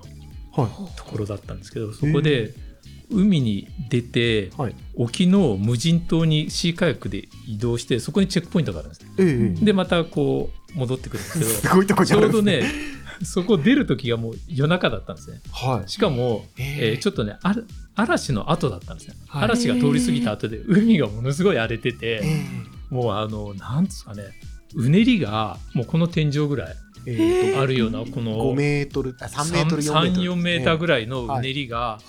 [0.52, 0.96] はい。
[0.98, 2.54] ところだったんですけどそこで
[3.10, 4.76] 海に出てはい。
[4.96, 9.66] 沖の無人島にシーカヤックで移動してそこにチェックポイントがあるんです。
[9.66, 15.42] でまたこう戻ってくるんですけど すごいとこにちあるんですょうどねそこ出る時がもう夜中だったんですね。
[15.52, 15.90] はい。
[15.90, 19.44] しかも、えええーちょっとねある嵐の後だったんですね、はい。
[19.46, 22.46] 嵐が通り過ぎた後で海がものすごい荒れてて、え
[22.90, 24.24] もうあのなんですかね
[24.76, 26.76] うねりがもうこの天井ぐらい
[27.06, 27.54] ええー。
[27.56, 32.00] とあるようなこの5メートルあ3メートル4メートル34メーターぐらいのうねりが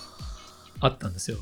[0.79, 1.37] あったんですよ、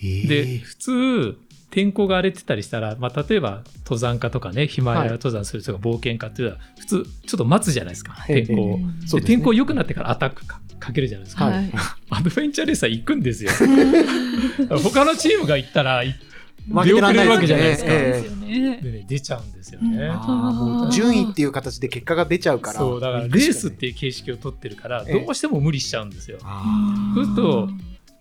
[0.00, 1.38] でで普通
[1.74, 9.20] 天候が荒れてたりしたら、まあ、例えば登山家とかねヒマラヤ登山する人が冒険家っていうのは普通ちょっと待つじゃないですか天候を、ですね。
[9.22, 11.72] で天候良くなってからアタックかかけるじゃないですか、はい。
[12.10, 13.50] アドベンチャーレーサー行くんですよ。
[14.84, 16.14] 他のチームが行ったらい
[16.68, 17.92] 負けてらんない出遅れるわけじゃないですか。
[17.92, 19.06] ええですよね。
[19.08, 20.12] 出ちゃうんですよね。
[20.88, 22.78] う順位っていう形で結果が出ちゃうから。
[22.78, 25.24] そうだからレースっていう形式を取ってるからええ。
[25.24, 26.38] どうしても無理しちゃうんですよ。
[26.44, 27.68] あふと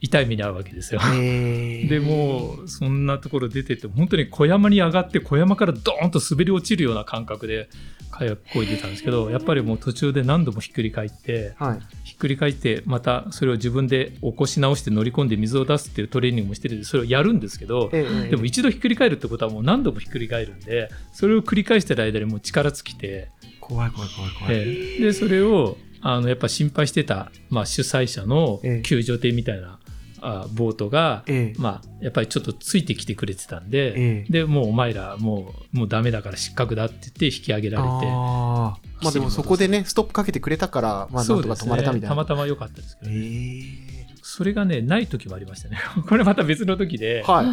[0.03, 0.99] 痛い目に遭うわけですよ。
[1.87, 7.69] でもうそんなところ出てって本当に小山に上がって小山からドーンと滑り落ちるような感覚で
[8.11, 11.79] カヤックこいでたんですけどやっぱりもう途中で何度もひっくり返ってはい。
[12.03, 23.29] ひっくり返ってまたそれを自分で起こし直して乗り込んで水を出すっていうトレーニングもしててそれをやるんですけどええでも一度ひっくり返るってことはもう何度もひっくり返るんでそれを繰り返してる間にもう力尽きて、
[23.61, 24.55] 怖い怖い怖い怖い。
[24.55, 25.01] ええ。
[25.01, 28.81] でそれをあのやっぱ心配してた、まあ、主催者のええ。
[28.81, 29.79] 救助艇みたいな、
[30.25, 31.61] あボートが、ええ。
[31.61, 34.31] まあ、やっぱりちょっとついてきてくれてたんで、ええ。
[34.31, 37.89] でもうお前らもうもうダメだから失格だって言って引き上げられて。
[38.05, 39.83] まあでもそこでね。
[39.85, 42.09] ストップかけてくれたからまあなんとか止まれたみたいな。
[42.09, 44.15] たまたま良かったですけど、えねえ。
[44.21, 45.77] それがねない時もありましたね。
[46.07, 47.45] これまた別の時で、はい。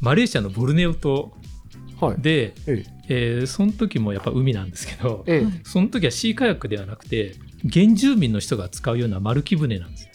[0.00, 1.32] マレーシアのボルネオ島
[2.00, 2.20] はい。
[2.20, 2.98] で、ええ。
[3.08, 5.24] ーその時もやっぱ海なんですけど
[5.64, 7.36] その時はシーカヤックではなくて
[7.72, 10.07] 原住民の人が使うような丸木舟なんですよ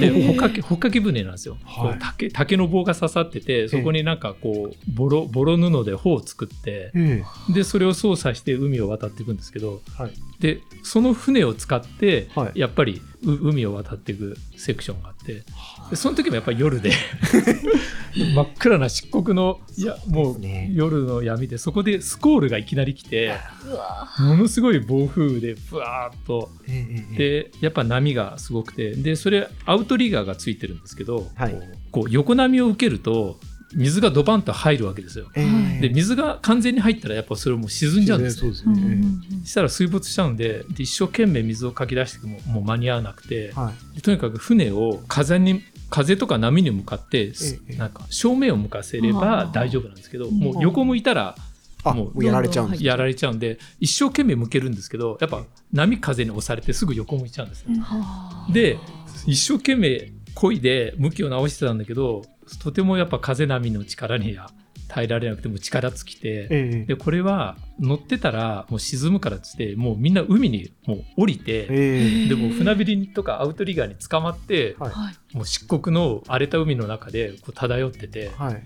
[0.00, 1.98] でほっかけほっかけ舟なんですよ、はい。
[2.00, 7.22] 竹竹の棒が刺さっててそこになんかこうボロボロ布で帆を作ってえ。
[7.50, 10.12] でそれを操作して海を渡っていくんですけどはい
[10.44, 12.60] でその船を使って、はい。
[12.60, 15.42] やっぱりう海を渡っていくセクションがあって
[15.88, 16.92] でその時もやっぱり夜で
[18.12, 20.36] 真っ暗な漆黒のいやもう
[20.70, 23.32] 夜の闇でそこでスコールがいきなり来て
[24.18, 26.50] ものすごい暴風雨でふわーっと。
[27.16, 31.26] でやっぱ波がすごくてでそれアウトリガーがついてるんですけど、
[31.90, 33.40] こう横波を受けると
[33.74, 35.26] 水がドバンと入るわけですよ。
[35.34, 35.46] え
[35.78, 35.80] え。
[35.80, 38.40] で水が完全に入ったらやっぱそれもう沈んじゃうんですね。
[38.54, 39.04] そうですね。
[39.42, 43.96] そしたら水没しちゃうんでで一生懸命水をかき出してももう間に合わなくてええはい。
[43.96, 47.32] でとにかく船を風に風とか波に向かって、え
[47.68, 51.36] えなんか正面を向かせれば大丈夫なんですけどもう横向いたら
[51.84, 57.82] あもうやられちゃうんでやられちゃうんで一生懸命向けるんですけどやっぱ波風に押されてすぐ横向いちゃうんですね。
[58.52, 58.78] で
[59.26, 62.22] 一生懸命漕いで向きを直してたんだけど
[62.62, 64.50] とてもやっぱ風波の力には
[64.88, 66.28] 耐えられなくてもう力尽きて。
[66.28, 66.84] ええ。
[66.84, 72.28] でこれは乗ってたらもう沈むからっつってもうみんな海にもう降りて、ええ。
[72.28, 75.36] でも船びりとかアウトリガーに捕まって、はい。
[75.36, 78.62] もう漆黒の荒れた海の中でこう漂っててはい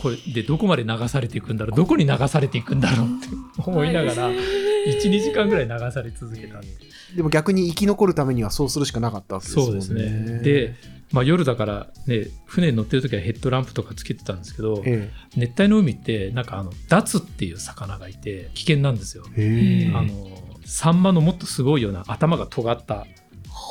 [0.00, 1.76] これでどこまで流されていくんだろう？
[1.76, 3.06] どこに流されていくんだろう？
[3.06, 3.28] って
[3.70, 6.68] 思いながら12時間ぐらい流され続けたって
[7.16, 10.38] でも逆に生き残るためにはそうするしかなかったわけですもんそうですね。
[10.42, 10.74] で、
[11.12, 19.24] まあ、夜だから、ね、船に乗ってる時はヘッドランプとかつけてたんですけど、え熱帯の海ってなんかあのダツっていう魚がいて危険なんですよ。
[19.36, 20.28] えええあの
[20.64, 23.06] サンマのもっとすごいような頭が尖った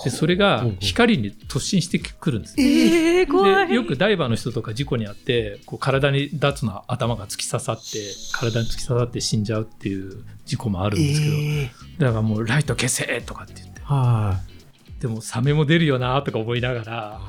[0.04, 2.68] でそれが光に突進してくるんですよ。
[2.68, 3.68] えー、怖い。
[3.68, 8.00] でよくダイバーの人とか事故にあってこう体にダツの頭が突き刺さって
[8.32, 13.82] 体に突き刺さって死んじゃうっていう事故もあるんですけど、ええだからもうライト消せとかって言って。
[13.82, 14.40] は
[15.00, 17.22] でもサメも出るよなとか思いながら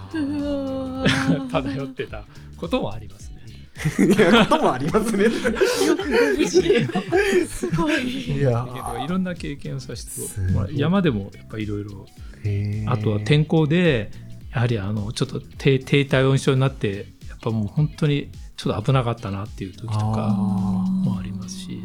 [1.50, 2.24] 漂ってた
[2.56, 3.40] こともありますね。
[4.04, 5.24] いやこともありますね。
[5.24, 6.46] よく
[7.46, 8.38] すごい。
[8.38, 8.66] いや
[9.04, 12.29] いろんな経験をさせすて、まあ山でもやっぱいろいろええ
[12.86, 14.10] あとは天候で
[14.52, 21.80] やはりあのちょっと低低体温症になってやっぱもう本当にちょっと危なかったなっていう時とかあもありますし。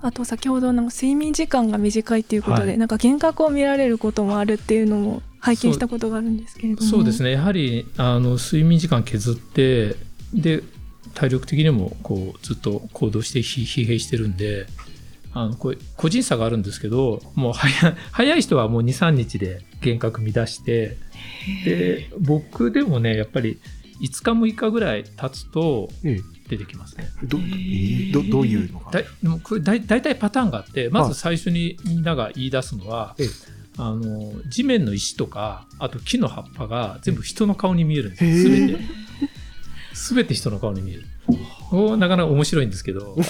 [0.00, 2.78] あと先ほどなんか睡眠時間が短いっていうことで、はい。
[2.78, 6.88] なんか幻覚を見られることもあるっていうのも拝見したことがあるんですけれども。
[6.88, 7.32] そうですね。
[7.32, 9.96] やはりあの睡眠時間削って
[10.32, 10.62] で
[11.14, 14.66] 体力的にもこうずっと行動して疲疲弊してるんで
[15.34, 20.96] あのこれ個人差があるんですけどもう早い早い人はもう23日で幻覚見出して
[21.64, 23.58] で僕でもねやっぱり
[24.00, 27.08] 5日6日ぐらい経つとえ出てきますね。
[27.22, 28.90] えどええどどういうのが？
[28.92, 31.12] だいでもこれだい大体パターンがあってまはい。
[31.12, 33.26] ず最初にみんなが言い出すのは、ええ。
[33.80, 38.84] あの地面の石とかあと木の葉っぱが全部人の顔に見えるんですへえよ全て
[39.98, 41.04] 全て人の顔に見える。
[41.70, 43.14] おなかなか面白いんですけど。
[43.14, 43.24] 面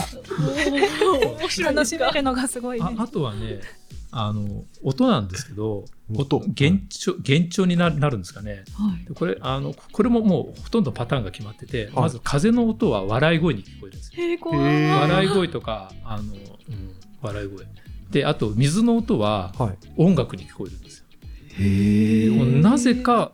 [1.48, 2.86] 白い楽しめるのがすごいね。
[2.98, 3.60] ああとはね
[4.10, 6.38] あの音なんですけど音。
[6.40, 8.64] 幻聴幻聴にななるんですかね。
[8.74, 9.04] はい。
[9.06, 11.94] でこれあのこれももうほとんどパターンが決まってて、はい。
[11.94, 14.38] まず風の音は笑い声に聞こえるんですよ。
[15.00, 17.66] 笑い声とかあの、うん、笑い声。
[18.10, 19.78] であと水の音ははい。
[19.96, 21.04] 音楽に聞こえるんです
[21.58, 23.32] よ、なぜか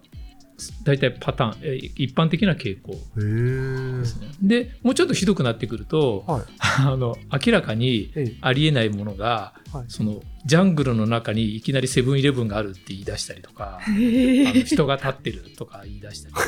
[0.84, 2.92] 大体パターンえー一般的な傾向。
[2.92, 4.28] ですね。
[4.42, 6.42] でもうちょっとひどくなってくると、はい。
[6.86, 8.36] あの明らかにええ。
[8.40, 9.84] ありえないものがはい。
[9.88, 16.46] そのジャングルの中にいきなりセブンイレブンがあるって言い出したりとかあの人が立ってるとか言い出したりとか。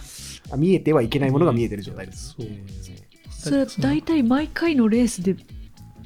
[0.50, 2.96] あ見えてはいけないものが見えてる状態ですそうですね。
[3.30, 5.36] それは大体毎回のレースで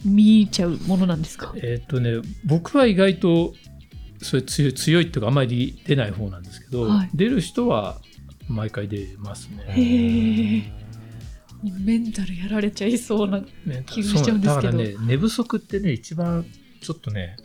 [0.05, 1.53] 見ちゃうものなんですか？
[1.57, 3.55] えーっとね僕は意外と
[4.23, 7.11] それ強い強いっていうかあまり出ない方なんですけど、はい。
[7.15, 8.01] 出る人は
[8.49, 10.73] 毎回出ますね。
[11.85, 14.71] メンタルやられちゃいそうなね気がしちゃうんですけど。
[14.71, 16.47] そうだからね寝不足ってね一番
[16.81, 17.37] ちょっとね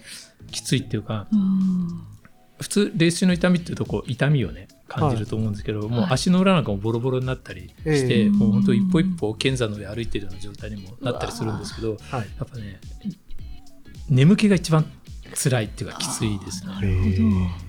[0.51, 2.01] きついっていうかうん。
[2.59, 12.27] 普通レース中の痛みっていうとこう痛みをね感じると思うんですけど、もう足の裏なんかもボロボロになったりして、ええもう本当一歩一歩剣山の上歩いてるような状態にもなったりするんですけどはい。
[12.39, 12.79] やっぱね
[14.09, 14.85] 眠気が一番
[15.35, 16.71] 辛いっていうかきついですね。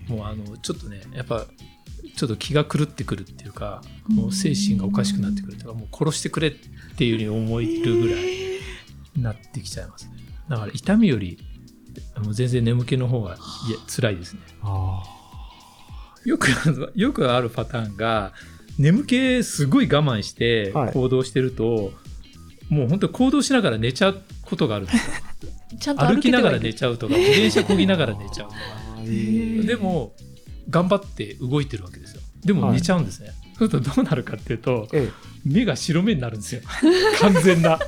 [0.09, 1.47] もうあのちょっとねやっぱ
[2.17, 6.53] ちょっと気が狂ってくるっていうかもう精神がおかしくなってくるというかもう殺してくれっ
[6.97, 8.25] ていうふうに思えるぐらい
[9.17, 10.13] になってきちゃいますね。
[10.49, 11.39] だから痛みより
[12.23, 14.41] もう全然眠気の方がいや辛いですね。
[14.63, 15.03] あ
[16.25, 18.33] よくあるよくあるパターンが
[18.79, 20.93] 眠気すごい我慢してはい。
[20.93, 21.93] 行動してると、
[22.69, 28.61] もう本当に行動しながら寝ちゃうことがあるんですよ ちゃんと歩きながら寝ちゃうとか自転車こぎながら寝ちゃうとか。
[29.03, 29.67] ー。
[29.67, 30.15] でも
[30.71, 32.23] 頑張って動いてるわけですよ。
[32.45, 35.11] でもはい寝ちゃうんですね、そうするとどうなるかっていうとえ
[35.45, 36.61] 目が白目になるんですよ。
[37.21, 37.79] 完全な。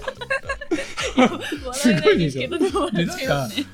[1.72, 2.48] すごいでしょ。
[2.90, 3.64] でなんかえ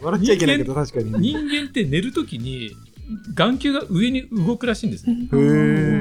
[0.00, 1.32] 笑っちゃいけないけど確かに。
[1.32, 2.72] 人間って寝るときに
[3.34, 5.28] 眼球が上に動くらしいんですね。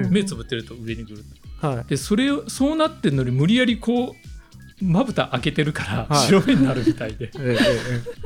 [0.09, 1.23] 目つぶってると上にぐるっ
[1.61, 1.67] と。
[1.67, 1.85] はい。
[1.89, 4.28] でそれをそうなってんのに無理やりこう
[4.81, 6.27] まぶた開けてるからはい。
[6.27, 7.57] 白目になるみたいで、え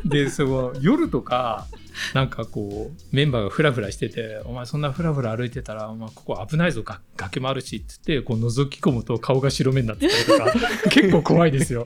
[0.06, 1.68] えでその夜とか
[2.14, 10.52] なんかこうメンバーがフラフラしてて「お前そんなフラフラ歩いてたらお前ここ危ないぞが崖もあるし」って言ってこう覗き込むと顔が白目になってたりとか
[10.90, 11.86] 結構怖いですよ。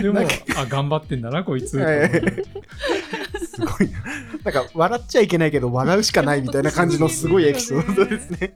[0.00, 0.20] でも
[0.56, 2.44] あ頑張ってんだなこいつ、ええ
[3.54, 4.02] すごいな。
[4.44, 8.54] なんか笑っちゃいけないけど笑うしかないみたいな感じのすごいエピソードですね。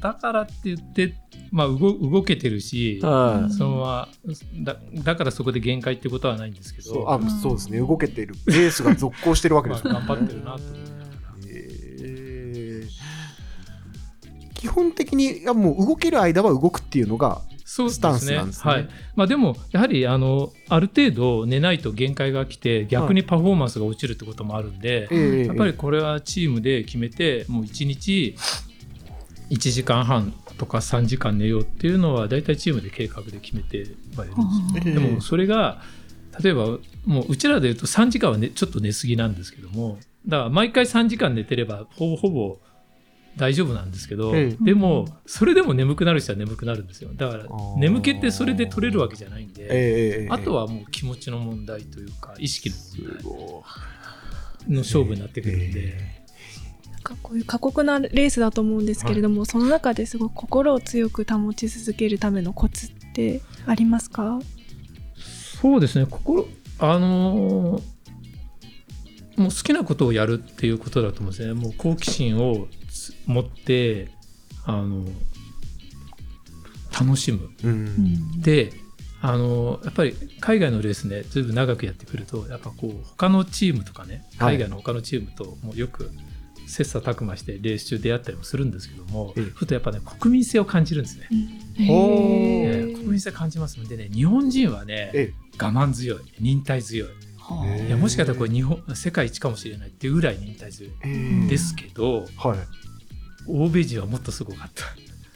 [0.00, 1.14] だだからって言って、
[1.50, 3.52] まあ、動動けてるし、はい。
[3.52, 4.08] そのまま
[4.62, 6.94] だだからそこで限界ってことはないんですけど。
[6.94, 7.78] そうあそうですね。
[7.78, 8.34] 動けてる。
[8.46, 9.84] レースが続行してるわけです。
[9.84, 11.04] まあ頑張ってるなと思いながら
[11.48, 12.88] えー。
[14.54, 18.72] 基本的にいやもう動ける間は動くっていうのがスタンスなんですね。
[18.72, 18.88] はい。
[19.16, 28.36] まあ、でもやはりあのある程度寝ないと限界が来て逆にパフォーマンスが落ちるってこともあるんで、ええやっぱりこれはチームで決めてもう1日
[29.50, 35.80] 1時間半とか3時間寝ようっていうのは大体チームで計画で決めてはいるんですでもそれが
[36.42, 42.58] 例えばもううちらで言うと3時間は、ね、ちょっと寝すぎなんですけどもだから毎回3時間寝てればほぼほぼ
[43.36, 47.10] 大丈夫なんですけど、えでもそれでも眠くなる人は眠くなるんですよ。
[47.14, 47.78] だからー。
[47.78, 53.64] 眠気ってそれで取れるわけじゃないんで、ええあとはもう気持ちの問題というか意識のす問題ご
[54.68, 56.24] の勝負になってくるんで、え
[56.92, 64.40] なんかこういう過酷なレースだと思うんですけれども、その中ですごく心を強く保ち続けるためのコツってありますか？
[65.60, 66.06] そうですね。
[66.08, 66.46] 心
[66.78, 67.82] あのー
[69.36, 71.54] もう好きなことをやるっていうことだと思うんですね。
[71.54, 72.83] もう好奇心をつ
[73.26, 74.10] 持って
[74.64, 75.04] あの
[76.98, 77.50] 楽しむ。
[77.62, 78.40] うん。
[78.40, 78.72] で
[79.20, 84.56] あのやっぱり海外のレースねずいぶん長くやってくるとやっぱこう他のチームとかねはい。
[84.56, 86.10] 海外の他のチームともうよく
[86.66, 89.44] 切磋琢磨してレース中出会ったりもするんですけども、ええ。
[89.44, 91.28] ふとやっぱね国民性を感じるんですね、
[91.78, 93.78] ええ国民性感じます。
[93.78, 97.08] のでね日本人はねえ我慢強い忍耐強い。
[97.66, 102.58] えいやもしかしたらこれ日本世界一かもしれないっていうぐらい忍耐強いええですけど、はい
[103.46, 104.84] 欧米人はもっとすごかった。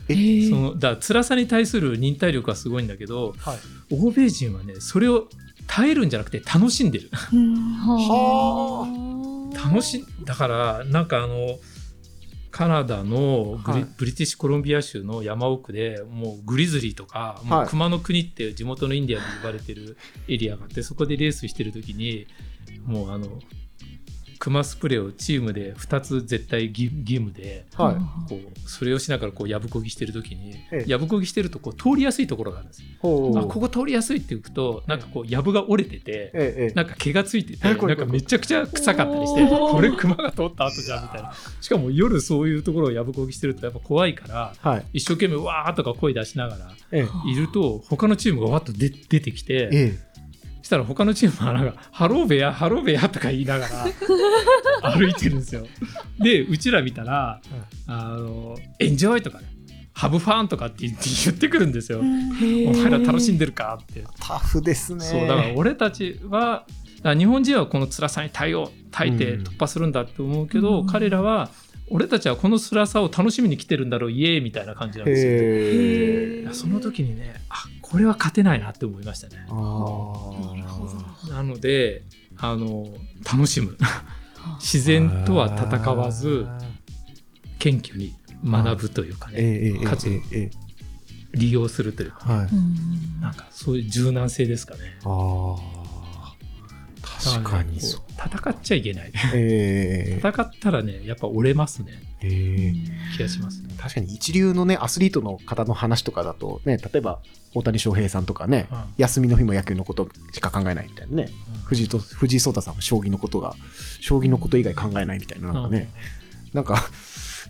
[0.08, 3.58] えそのだ辛さに対する忍耐力はすごいんだけどはい。
[3.90, 5.28] 欧米人はねそれを
[5.66, 7.10] 耐えるんじゃなくて楽しんでる。
[7.12, 8.86] は
[9.54, 11.58] 楽しだからなんかあの
[12.50, 13.86] カナダのグリ、はい。
[13.98, 17.68] ブリティッシュコロンビア州の山奥でもうグリズリーとか、もうはい。
[17.68, 22.26] 熊の国って地元のインディアンで呼ばれてるエリアがあってそこでレースしてる時に
[22.84, 23.28] もうあの
[24.38, 27.94] 熊スプレーをチームで2つ絶対義義務ではい。
[28.28, 30.90] こうそれをしながらこうやぶこぎしてる時にええ。
[30.90, 32.82] やぶこぎしてるとこう通りやすいところがあるんです。
[32.82, 36.72] あここ通りやすいって言うとなんかこうやぶが折れてて。
[36.74, 41.32] なんか毛がついてて、ないんかめちゃくちゃ臭かったりして、これ熊が通った後じゃんみたいな。
[41.60, 44.84] しかも夜そういうところをやぶこぎしてるとやっぱ怖いから、はい。
[44.94, 47.30] 一生懸命わーとか声出しながらええ。
[47.30, 49.98] いると、他のチームがわっと出出てきて、え
[50.68, 53.86] したら他のチームはなんか「ハローベアハローベア」とか言いながら
[54.92, 55.66] 歩いてるんですよ。
[56.20, 57.40] でうちら見たら
[57.88, 59.46] 「あのエンジョイ」とかね
[59.94, 62.00] 「ハブファン」とかって言ってくるんですよ。
[62.00, 63.78] お前ら楽しんでるか？
[63.82, 64.04] って。
[64.20, 66.64] タフですねそうだから俺たちは
[67.02, 71.48] 日本人はこの辛さに耐えよう耐えて突破するんだって思うけど、うん彼らは
[71.90, 76.54] 俺たちはこの辛さを楽しみに来てるんだろうイエーイみたいな感じなんですよ。
[76.54, 79.46] その時にねあこれは勝てないなって思いましたね。
[81.30, 82.02] なので
[82.36, 82.86] あの
[83.24, 83.76] 楽しむ。
[84.60, 86.46] 自然とは戦わず
[87.58, 88.14] 謙虚に
[88.44, 90.50] 学ぶというかね、かつええ
[91.34, 92.48] 利用するというか、はい。
[93.20, 94.98] なんかそういう柔軟性ですかね。
[95.04, 95.77] ああ
[97.02, 97.78] 確かに。
[97.78, 99.12] 戦っちゃいけない。
[99.34, 102.02] ええ 戦ったらねやっぱ折れますね。
[102.20, 103.74] ええ気がしますね。
[103.78, 107.20] 確かに一流のねアスリートの方の話とかだとね例えば
[107.54, 108.78] 大谷翔平さんとかね、うん。
[108.98, 111.28] 休みの日も野球のことしか考えないみたいなね
[111.64, 113.54] 藤井と藤井聡太さんも将棋のことが
[114.00, 115.90] 将棋のこと以外考えないみたいななんかね、
[116.52, 116.88] なんか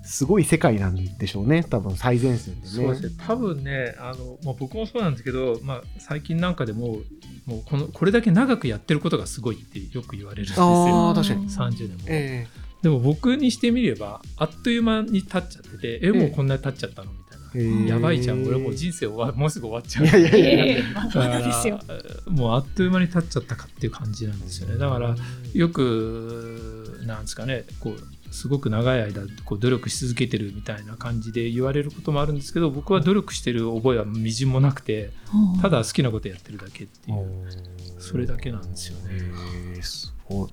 [0.08, 1.62] すごい世界なんでしょうね。
[1.62, 2.66] 多分最前線でね。
[2.66, 3.24] そうですね。
[3.26, 7.00] 多分ねあの、まあ、僕もそうなんですけど、まあ、最近なんかでも
[7.44, 11.10] もうこのこれだけ長くやってることがすごいってよく言われるんですあよ。
[11.10, 11.50] あ確かに。
[11.50, 12.46] 30年も、え
[12.82, 17.18] でも僕にしてみればあっという間に経っちゃっててえもうこんなに経っちゃったのみ
[17.86, 18.44] やばいじゃん。
[18.44, 20.06] 俺もう人生終わもうすぐ終わっちゃう。
[20.06, 20.84] いやいやいや。
[22.26, 24.76] もうあっという間に経っちゃったかっていう感じなんですよね。
[24.76, 25.16] だから
[25.54, 35.10] よくなんですかねこうすごく長い間こう努力し続けてるみたいな感じで言われることもあるんですけど僕は努力してる覚えはみじんもなくて
[35.62, 39.04] ただ好きなことやってるだけっていうそれだけなんですよね。
[39.12, 40.50] ええすごい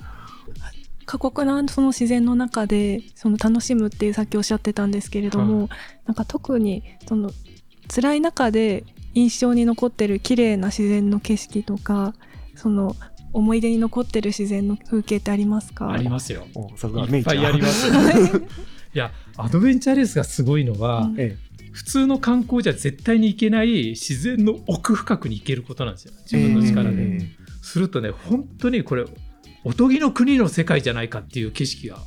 [1.06, 5.70] 過酷なその自然の中でその楽しむっていうさっきおっしゃってたんですけれども、
[6.06, 7.32] なんか特にその
[7.94, 8.84] 辛い中で
[9.14, 12.14] 印象に残ってる綺麗な自然の景色とか
[12.56, 12.96] その
[13.34, 15.92] 思い出に残ってる自然の風景ってありますか？
[15.92, 16.48] ありますよ。
[16.54, 17.88] いっぱいあります。
[18.94, 21.16] いやアドベンチャーレースがすごいのは、うん。
[21.20, 21.38] え
[21.72, 26.14] 普通の観光じゃ絶対に行けない自然の奥深くに行けることなんですよ。
[26.32, 27.18] 自分の力で。
[27.18, 27.46] え。
[27.62, 29.04] するとね本当にこれ
[29.66, 31.98] おとぎの国の世界じゃないかっていう景色が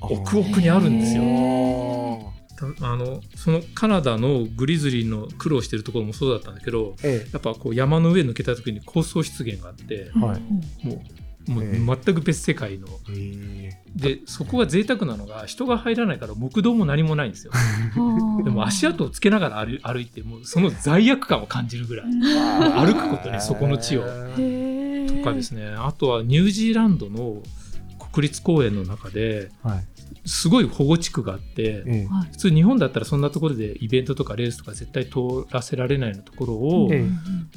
[0.00, 2.32] 奥奥にあるんですよ。
[2.78, 10.86] たあのそのカナダのグリズリーの苦労してるところもそうだったんだけどえやっぱこう山の上抜けた時に高層湿原があってえはい。
[10.86, 11.02] も
[11.48, 12.86] うもうええ全く別世界の。
[13.12, 17.52] えでそこが贅沢なのが人が入らないから木道も何もないんですよ。
[18.44, 22.06] でも足跡をつけながら歩歩いてもうその罪悪感を感じるぐらい。
[22.06, 24.02] 歩くことにそこの地を。
[24.02, 24.40] と
[25.22, 25.66] かですね。
[25.66, 27.42] あとはニュージーランドの
[28.12, 29.84] 国立公園の中ではい。
[30.26, 32.08] すごい保護地区があってええ。
[32.32, 37.06] 普通日本だったらそんなところでイベントとかレースとか絶対通らせられないようなところを、え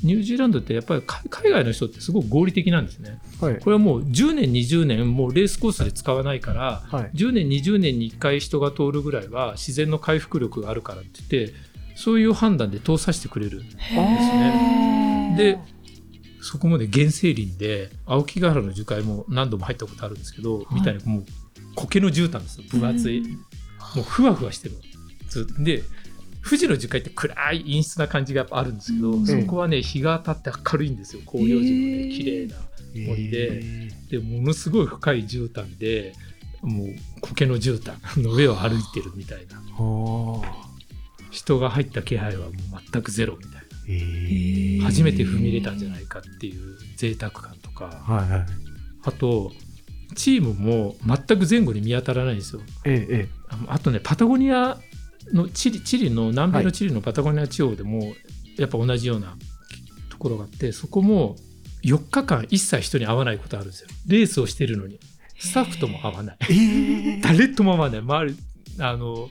[0.03, 3.19] ニュージーランドってやっぱり海海外の人ってすごく合理的なんですね。
[3.41, 3.59] はい。
[3.59, 7.11] これはもう10年20年もうレースコースで使わないからはい。
[7.13, 11.53] 10年20年に1回人が通るぐらいは自然の回復力があるからって言って
[11.95, 15.35] そういう判断で通させてくれるんですね。
[15.37, 15.59] で
[16.43, 21.25] そこまで原生林で青木ヶ原の樹海も何度も入ったことあるんですけど、みたいにもう
[21.75, 22.65] 苔の絨毯ですよ。
[22.69, 23.21] 分厚い、
[23.95, 24.75] もうふわふわしてる
[25.29, 25.83] ずで
[26.43, 29.25] 富士の樹海って暗い陰湿な感じがあるんですけど、うん。
[29.25, 31.21] そこはね日が当たって明るいんですよ。
[31.21, 32.55] 広葉樹のね綺麗な
[33.07, 33.61] 森で。
[33.63, 36.13] えでものすごい深い絨毯で
[36.61, 36.87] もう
[37.21, 39.61] 苔の絨毯の上を歩いてるみたいな。
[41.31, 42.53] 人が入った気配はもう
[42.91, 43.59] 全くゼロみたいな。
[43.59, 43.62] ええ
[44.83, 47.85] 初めて踏み入れたんじゃないかっていう贅沢感とか。
[47.85, 48.45] はいはい。
[49.03, 49.51] あと
[50.15, 52.61] チームも全く前後に見当たらないんですよ。
[52.85, 54.77] えええああとねパタゴニア
[55.31, 58.13] のチリチリの南米のチリのパタゴニア地方でも
[58.57, 59.35] やっぱ同じような
[60.09, 61.35] ところがあってそこも
[61.83, 63.89] 4日間一切人に会わないことあるんですよ。
[64.07, 64.99] レースをしてるのに。
[65.39, 66.37] スタッフとも会わない。
[66.49, 67.99] えええ誰とも会わない。
[67.99, 68.37] 周り
[68.79, 69.29] あの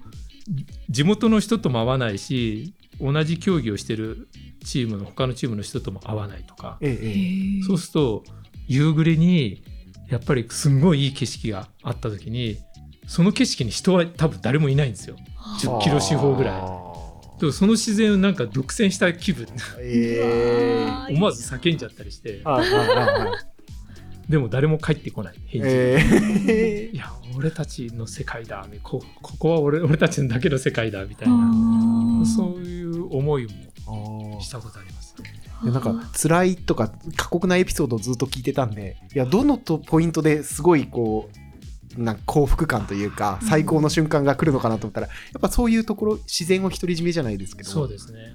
[0.91, 4.29] 地元の人とも会わないし同じ競技をしてる
[4.65, 6.79] チームの他のチームの人とも会わないとか。
[6.81, 8.25] えええそうすると
[8.69, 9.63] 夕暮れに
[10.09, 12.59] やっぱりすんごいいい景色があった時に
[13.07, 15.17] その景色に人は多分誰もいないんですよ。
[15.61, 16.83] 10キロ四方ぐらい。
[17.41, 19.49] でもその自然をなんか独占した気分。
[19.81, 21.15] ええ。
[21.15, 22.43] 思わず叫んじゃったりして
[24.29, 31.51] でも誰も帰ってこない返事えいや俺たちの世界だこここは俺俺たちだけの世界だみたいな。
[32.23, 33.47] あそういう思い
[33.87, 35.15] あもしたことあります。
[35.65, 41.31] でなんか辛いとか過酷なエピソードをずっと聞いてたんでいやどのとポイントですごいこ
[41.97, 47.71] うなんか幸福感というか最高の瞬間が来るのかなと思ったらやっぱそういうところ自然を独り占めじゃないですけど。
[47.71, 48.33] そうですね。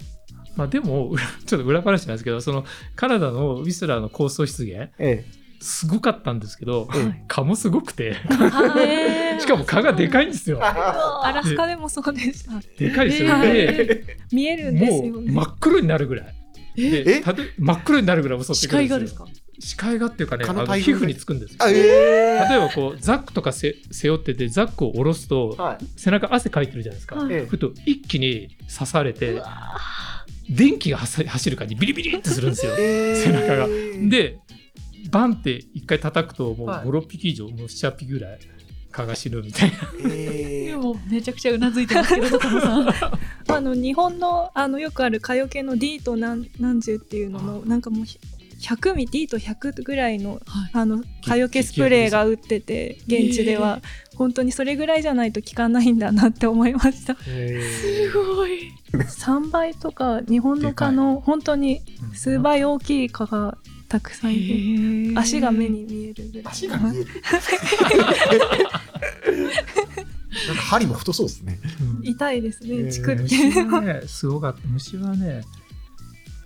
[0.55, 2.65] まあでも裏 ちょっと裏話なんですけどその
[2.95, 5.25] カナダのウィスラーの高層湿原え
[5.59, 8.15] すごかったんですけど、ええ蚊もすごくて。
[9.39, 10.59] しかも蚊がでかいんですよ。
[10.63, 12.51] アラスカでもそうでした。
[12.77, 13.33] でかいですよ。
[13.33, 15.31] はいで見えるんですもうよね。
[15.31, 16.33] 真っ黒になるぐらい。
[16.75, 17.21] でえ？
[17.21, 19.19] たと真っ黒になるぐらい襲って視くるん界ですよ。
[19.19, 19.47] がですか？
[19.59, 21.57] 視界がっていうかねあ蚊の皮膚につくんですよ。
[21.59, 25.85] あえ例ええばこうザックとかせ背負っててザックを下ろすとはい。
[25.95, 27.33] 背中汗かいてるじゃないですか、はい。
[27.33, 27.45] ええ。
[27.47, 29.41] ふと一気に刺されて
[30.49, 32.73] 電気が走走る感じビリビリってするんですよ。
[32.77, 33.15] えー。
[33.23, 33.67] 背中が。
[34.09, 34.37] で
[35.09, 36.87] バンって一回叩くともうはい。
[36.87, 38.39] 56匹以上、もう78匹ぐらい
[38.91, 39.77] 蚊が死ぬみたいな。
[40.09, 40.77] えー。
[40.77, 42.87] もうめちゃくちゃうなずいてますけどさん。
[43.49, 48.05] あの日本のあのよくある蚊よけの D と何何十っていうののなんかもう
[48.59, 50.41] 100ミ D と100ぐらいのはい。
[50.73, 53.81] あの蚊よけスプレーが売ってて現地では。
[54.15, 57.15] 本当にそれぐらいじゃないと効かないんだなって思いました。
[57.15, 58.71] すごい。
[58.91, 61.81] 3倍とか日本の蚊の本当に
[62.13, 63.57] 数倍大きい蚊が
[63.87, 66.53] たくさんいて足が目に見えるぐらい。
[66.53, 67.07] 足が見える。
[70.47, 71.59] なんか針も太そうですね。
[71.81, 72.07] うん。
[72.07, 72.85] 痛いですえー。
[72.85, 74.59] ねチクって虫はねすごかった。
[74.67, 75.43] 虫はね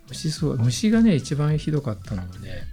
[0.09, 0.57] 虫すごい。
[0.59, 2.67] 虫がね一番ひどかったのがね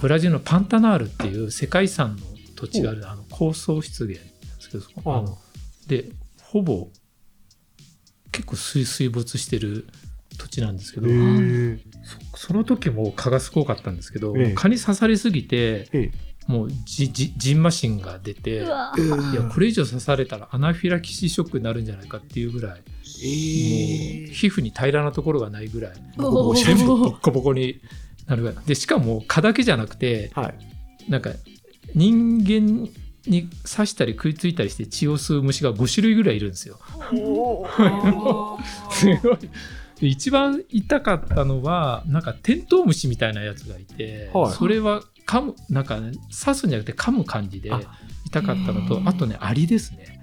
[0.00, 2.22] ブラジルのパンタナールっていう世界遺産の
[2.56, 5.38] 土地があるあの高層湿原なんですけど
[5.86, 6.10] で
[6.42, 6.88] ほぼ
[8.32, 9.86] 結構水水没してる
[10.48, 11.78] 土地なんですけど、え
[12.34, 14.52] そその時も蚊がすごかったんですけど、ええ。
[14.54, 16.10] 蚊に刺されすぎてえ
[16.46, 18.92] もうじじじんましんが出ていや
[19.52, 27.80] これ以上刺されたらアナフィラキシーショックになるんじゃないかっていうぐらい、もうえ皮膚に平らなところがないぐらいボッコボコに
[28.26, 28.56] なるぐらい。
[28.64, 31.10] でしかも蚊だけじゃなくてはい。
[31.10, 31.30] なんか
[31.94, 32.88] 人間
[33.26, 36.78] に刺したり食いついたりして血を吸う虫が5種類ぐらいいるんですよ。
[38.90, 39.38] すごい。
[40.00, 44.52] で一番痛かったのはなんかテントウムシみたいなやつがいて、はい。
[44.52, 46.12] それは噛むなんか、ね、
[46.44, 47.80] 刺すんじゃなくて噛む感じであ。
[48.26, 50.20] 痛かったのとあとねアリですね。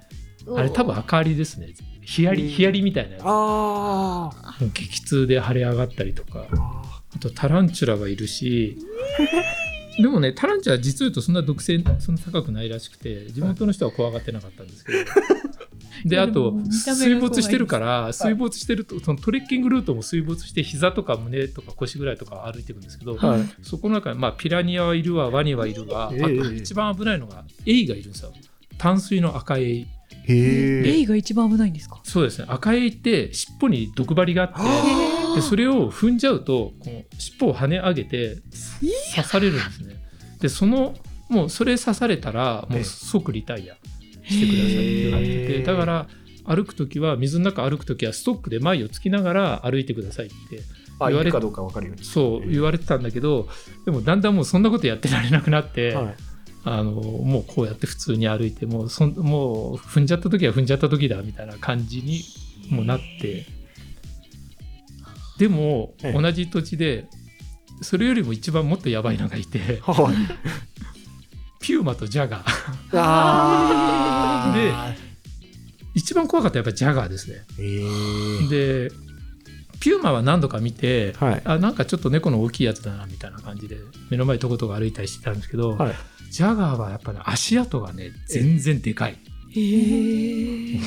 [0.55, 1.73] あれ多分赤アリですね。
[2.01, 3.23] ヒアリヒアリみたいなやつ。
[3.23, 6.45] もあう激痛で腫れ上がったりとか。
[6.51, 8.77] ああとタランチュラがいるし。
[9.97, 14.99] でもねタランチュラは実を言うとそんな毒性そんな高くないらしくて地元の人は怖がってなかったんですけど
[16.03, 23.41] であと水没してるから水没してるとそのトレッキングルートも水没して膝とか胸とか腰ぐらいとか歩いていくんですけど、はい。
[23.61, 26.23] そこの中に、まあ、ピラニアはいるわワニはいるわ、ええ。
[26.23, 28.33] あと一番危ないのがエイがいるんですよ。
[28.77, 29.81] 淡水の赤エイ。
[29.81, 29.87] へ
[30.27, 30.83] え。
[30.83, 31.99] レイが一番危ないんですか？
[32.03, 32.45] そうですね。
[32.49, 38.37] 赤エイって尻尾に毒針があってでそれを踏んじゃうとこの尻尾を跳ね上げて
[39.15, 39.95] 刺されるんですね。
[40.41, 40.93] でその
[41.29, 43.75] もうそれ刺されたらもう即リタイア
[44.27, 46.07] してくださいって言われててだから
[46.45, 50.61] 歩く時は水の中歩く時はストックで前をつきながら歩いてくださいって
[50.99, 52.05] あ言われかどうかわかるように。
[52.05, 53.47] そう言われてたんだけど
[53.85, 56.15] でもだんだんもうそんなことやってられなくなって、はい。
[56.67, 62.21] あのもうこうやって普通に歩いてもうそんもう踏んじゃった時は踏んじゃった時だみたいな感じに
[62.69, 63.45] もうなって。
[65.37, 66.21] でもええ。
[66.21, 67.07] 同じ土地で
[67.81, 69.79] それよりも一番もっとやばいのがいて。
[69.81, 70.74] はい
[71.65, 72.43] ピューマとジャガー。
[72.93, 74.95] あー。
[75.95, 77.37] 一番怖かったやっぱりジャガーですね。
[77.59, 78.91] えで
[79.79, 81.41] ピューマは何度か見て、はい。
[81.43, 83.77] あなんかちょっと猫の大きいやつだなみたいな感じで
[84.11, 85.93] 目の前とことか歩いたりしてたんですけど、はい。
[86.29, 89.17] ジャガーはやっぱり、足跡がね全然でかい。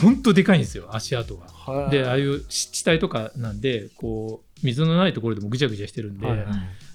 [0.00, 1.46] ほんとでかいんですよ足跡が。
[1.48, 1.90] はい。
[1.90, 6.46] でああいう湿地帯とかなんでこう水のないところでもぐちゃぐちゃしてるんで、はい。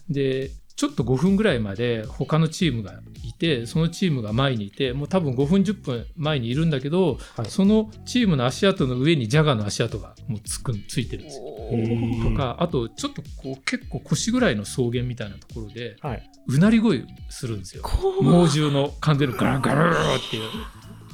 [0.10, 12.30] でちょっと5分ぐらいまで他のチームがいてそのチームが前にいてもう多分5分10分前にいるんだけど、はいそのチームの足跡の上にジャガーの足跡がもうつくついてるんですよ。
[12.30, 17.84] とかあとちょっとこう結構腰ぐらいの草原みたいなところではいうなり声するんですよ。
[18.22, 20.44] 猛獣の完全のガラガラっていう。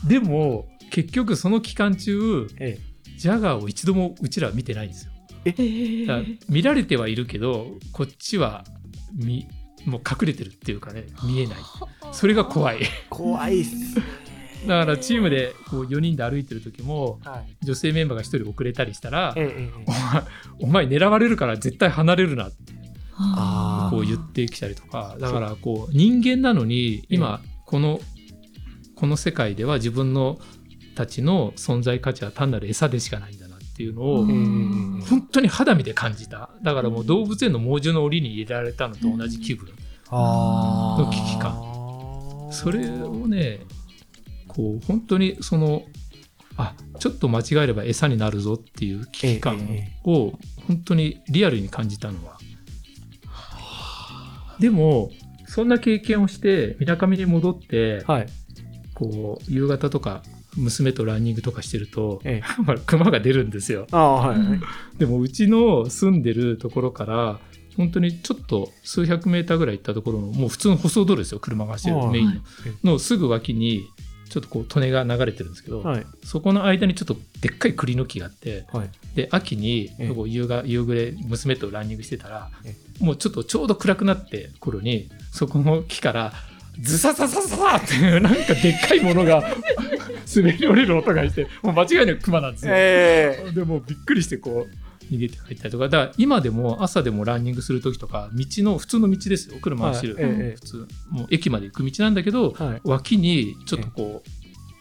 [0.08, 2.80] でも結局その期間中え
[3.18, 5.12] ジャガーを一度もうちらは見てないんですよ。
[5.46, 8.64] へだから見られてはいるけどこっちは
[9.14, 9.48] 見
[9.86, 11.58] もう隠れてるっていうかね見えない。
[12.12, 12.80] それが怖い。
[13.10, 13.96] 怖いっす
[14.68, 17.66] だからチームでこう4人で歩いてる時もはい。
[17.66, 19.36] 女性メンバーが1人遅れたりしたら
[20.60, 22.74] お前狙われるから絶対離れるなって
[23.90, 25.18] こう言ってきたりとか。
[25.20, 28.02] だからこう人間なのに今この
[28.96, 30.40] この世界では自分の
[30.96, 33.39] たちの存在価値は単なる餌でしかない
[33.80, 36.50] っていうのをええ本当に肌身で感じた。
[36.62, 39.70] だからもう動物園の猛獣の檻に入れられたのと同じ気分。
[40.12, 42.50] の危機感。
[42.52, 43.62] それをね
[44.50, 45.84] こう本当にその
[46.58, 49.94] あちょっと間違えれば餌になるぞっていう危機感え。
[50.04, 50.34] を
[50.68, 52.38] 本当にリアルに感じたのは。
[54.60, 55.10] でも
[55.48, 58.28] そんな経験をしてみなかみに戻ってはい。
[58.94, 60.22] こう夕方とか
[60.58, 63.88] 娘とランニングとかしてると、ええ まあ熊が出るんですよ。
[63.92, 64.40] はい。
[64.40, 64.62] うん
[64.98, 67.40] でもうちの住んでるところから
[67.78, 72.42] 本当にちょっと数百メーターぐらい行ったところのもう普通の舗装道路ですよ車が走るはいメイン
[72.84, 73.86] ののすぐ脇に
[74.30, 76.06] ちょっとこう利根が流れてるんですけど、はい。
[76.24, 78.90] そこの間にちょっとでっかい栗の木があってはい。
[79.16, 79.90] で秋に
[80.28, 86.34] 夕が夕暮れ娘とランニングしてたらえもうちょっとちょうど暗くなって頃にそこの木から
[86.82, 89.44] ズサササササっていうなんかでっかいものが
[90.36, 92.74] 滑り降りる音がしてもう間違いなく熊なんですよ。
[92.76, 102.82] えでもうびっくりしてこう逃げて帰ったりとかだから今でも朝でもランニングする時とか道の普通の道ですよ車走る、はいええ普通もう駅まで行く道なんだけどえはい。
[102.84, 104.30] 脇にちょっとこう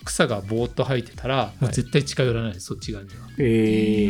[0.04, 3.16] 草がぼーっと生えてたら、もう絶対近寄らないですそっち側には。
[3.38, 4.08] え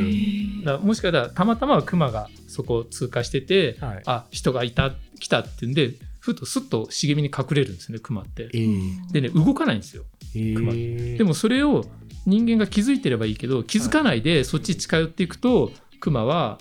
[0.63, 4.03] えだもしかしたらたまたまクマがそこを通過してて、はい。
[4.07, 5.95] あ人がいた来たっていうんで
[6.33, 8.49] ふとすっと茂みに隠れるんですねクマって。
[8.53, 8.67] え
[9.13, 10.05] でね動かないんですよ。
[10.35, 10.73] え熊。
[10.73, 11.85] ででもそれを
[12.27, 15.71] 人間が気づいてればいいけど気づかないでそっち近寄っていくと
[16.01, 16.59] クマは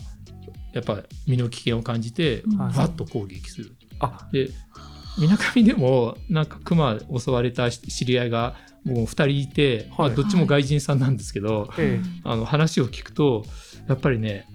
[0.74, 2.78] やっぱ身の危険を感じてはい。
[2.78, 3.76] わっと攻撃する。
[3.99, 4.49] あ、で
[5.20, 8.55] みなかみでもなんかクマ襲われた知り合いが
[8.86, 11.99] もう2人いて、まあはいどっちも外人さんなんですけど、え。
[12.24, 13.43] あの話を聞くと
[13.89, 14.47] やっぱりね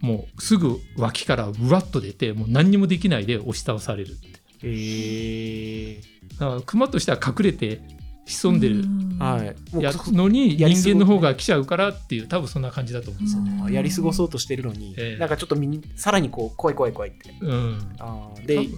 [0.00, 6.00] もうすぐ脇からうわっと出てもう何にもできないで押し倒されるってええ
[6.38, 7.80] だからクマとしては隠れて
[8.28, 8.84] 潜んでる。
[9.80, 13.42] やつのに人間の方が来ちゃうからっていう多分そんな感じだと思うんですよ。
[13.66, 15.18] あやり過ごそうとしてるのに、ええ。
[15.18, 17.34] なんかちょっとみにさらにこう怖い怖い怖いって。
[17.40, 18.68] うん、あーで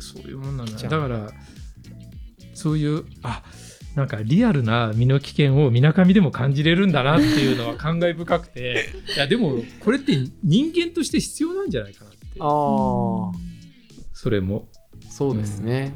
[0.00, 1.30] そういうもんなんだだから
[2.54, 3.42] そういうあ
[3.94, 8.88] なんかリアルな身の危険をみなかみでも感じれるんだなっていうのは感慨深くて。
[9.14, 12.18] いやでもこれって人間として必要なんじゃないかなって。
[12.40, 13.32] ああ、
[14.14, 14.68] それも
[15.16, 15.94] そうですね。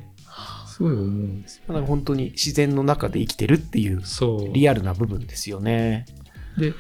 [0.66, 1.64] すごい思うんですよ。
[1.68, 6.06] だから本当に自然の中で生きてるっていうそうリアルな部分ですよね。
[6.56, 6.72] で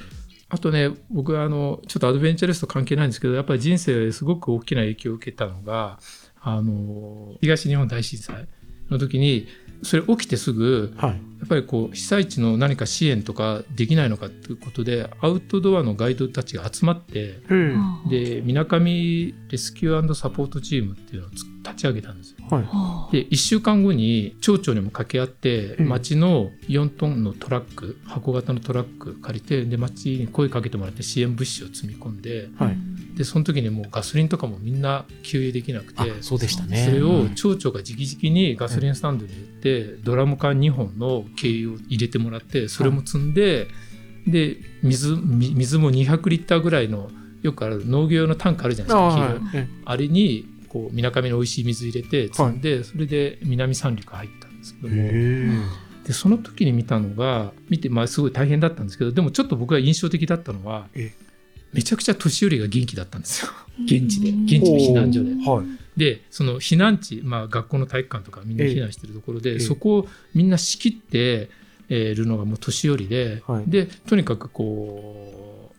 [0.48, 5.98] あとね僕はあのちょっとアドベンチャリスト関係ないんですけどやっぱり人生ですごく大きな影響を受けたのが
[6.40, 8.48] あの東日本大震災
[8.88, 9.46] の時に
[9.82, 11.29] それ起きてすぐはい。
[11.40, 18.08] やっぱりこう被災地の何か支援とかできないのかっていうことでアウトドアのガイドたちが集まってうん。
[18.08, 22.36] でみなかみレスキューサポートチームっていうのをつ立ち上げたんですよ。
[22.50, 23.16] はい。
[23.16, 32.76] で1週間後に町長にも掛け合ってうん町の4トンのトラック箱型のトラック借りてで町に声かけてもらって支援物資を積み込んではい。
[33.16, 36.84] でその時にもうガソリンとかもみんな給油できなくあて、そうでしたね。
[36.84, 43.68] それをうん町長が直々にガソリンスタンドに行って、ドラム缶2本の軽油を入れてもらってそれも積んで、
[44.26, 47.10] で水み水も200リッターぐらいの
[47.42, 49.38] よくある農業用のタンクあるじゃないですか、はい。
[49.54, 55.50] えあれにこうみなかみの美味しい水入れて積んで、それで南三陸入ったんですけども、へ
[56.04, 61.12] でその時に見たのが見て、まあ、すごい大変だったんですけどでもちょっと僕が印象的だったのはえ
[61.72, 63.52] めちゃくちゃ年寄りが元気だったんですよ。
[63.84, 64.30] 現地で。
[64.30, 65.30] 現地の避難所で。
[65.48, 65.66] はい。
[65.96, 69.60] でその避難地、まあ、学校の体育館とかみんな避難してるところで、ええ。
[69.60, 71.50] そこをみんな仕切って
[71.88, 73.64] えーるのがもう年寄りで、はい。
[73.70, 75.72] でとにかくこ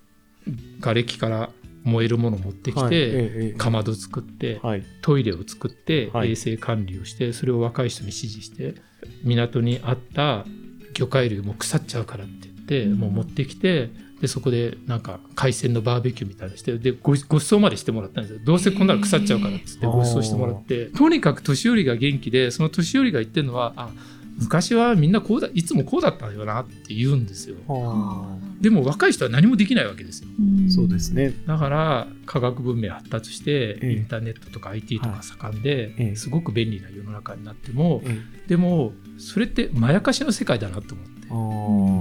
[0.48, 1.50] う瓦礫から
[1.84, 2.96] 燃えるものを持ってきて、はい。
[2.96, 3.02] ええ
[3.48, 3.58] ええ。
[3.58, 4.84] かまど作って、はい。
[5.02, 6.32] トイレを作って、はい。
[6.32, 8.76] 衛生管理をしてそれを若い人に指示して
[9.24, 10.46] 港にあった
[10.94, 13.90] 魚介類もう腐っちゃうからって言って、もう持ってきて
[14.22, 18.40] でそこでなんか海鮮のバーベキューみたいなのしてでごご馳走までしてもらったんですよ。
[18.44, 20.86] どうせこんなの腐っちゃうからっつってご馳走してもらって。
[20.86, 23.90] とにかく年寄りが元気でその年寄りが言ってるのはあ
[24.38, 27.56] 昔はみんなこうだいつもこうだったよなって言うんですよ。
[27.68, 30.30] はでも若い人は何もできないわけですよ。
[30.68, 31.34] あそうですね。
[31.48, 33.92] だから科学文明発達してええ。
[33.94, 36.04] インターネットとか IT とか盛んええ。
[36.12, 38.22] ですごく便利な世の中になってもえ。
[38.48, 41.21] でもそれってまやかしの世界だなと思って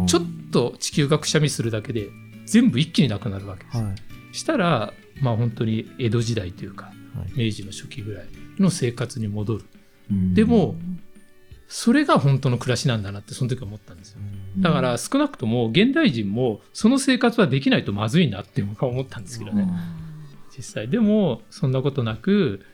[0.06, 2.08] ちょっと地球がくしゃみするだけで
[2.46, 3.76] 全部一気になくなるわけです。
[3.76, 4.36] はい。
[4.36, 6.92] したらまあ本当に江戸時代というかは
[7.36, 8.26] い明治の初期ぐらい
[8.58, 9.64] の生活に戻る。
[10.10, 10.74] うんでも
[11.72, 14.18] それが本当の暮らしなんだなってその時思ったんですよ。
[14.58, 19.68] だから少なくとも現代人もその生活はできないとまずいなって僕は思ったんですけどね。
[20.56, 22.66] 実際でもそんなことなく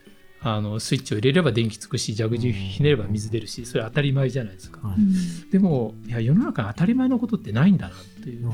[0.48, 4.86] あのスイッチを入れれば電気つくし蛇口ひねれば水出るしそれ当たり前じゃないですか。
[4.86, 8.44] はいでもいや世の中に当たり前のことってないんだなっていう。
[8.44, 8.50] だ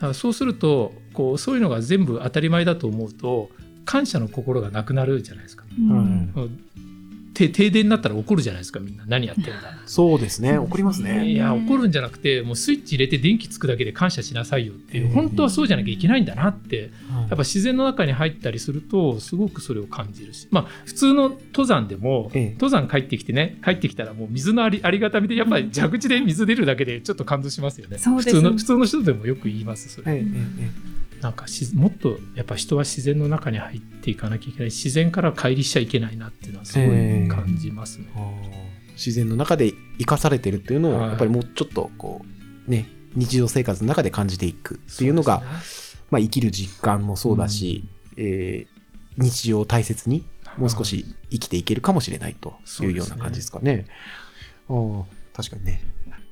[0.00, 3.50] からそうするとこうそういうのが全部当たり前だと思うと
[3.84, 5.64] 感謝の心がなくなるじゃないですか。
[5.64, 6.93] はいて
[7.34, 9.04] 停電になったら怒るじゃないですかみんな。
[9.06, 9.52] 何やってんだ。
[9.86, 10.56] そうですね。
[10.56, 11.26] 怒りますね。
[11.26, 20.48] いや怒るんじゃなくてもうスイッチ入れて電気つくだけで感謝しなさいよっていう本当はそうじゃなきゃいけないんだなってやっぱ自然の中に入ったりするとすごくそれを感じるし。
[20.50, 22.50] まあ普通の登山でも、ええ。
[22.52, 27.98] 登山帰ってきてね帰ってきたらもう水のありありがたみでやっぱり蛇口で水出るだけでちょっと感動しますよね。
[27.98, 28.34] そうです。
[28.34, 38.08] ね普通の普通の人でもよく言いますそれ、ええええなんかしもっとやっぱ人は自然の中に入っていかなきゃいけない自然から乖離しちゃいけないなっていうのはすごい感じますね。
[38.14, 38.92] あー。
[38.92, 42.20] 自然の中で生かされてるっていうのをはいやっぱりもうちょっとこ
[42.68, 45.42] うね日常生活の中で感じていくっていうのが
[46.10, 47.84] まあ、生きる実感もそうだし、
[48.16, 48.74] えー
[49.16, 50.24] 日常を大切に
[50.58, 53.86] もう少し生きていけるかもしれないというような感じですかね。
[54.68, 55.84] あー確かにね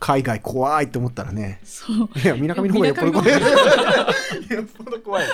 [0.03, 3.31] 海外怖いと思ったらねそういや、みなかみの方がよっぽど怖い。
[3.31, 5.27] よっぽど怖い。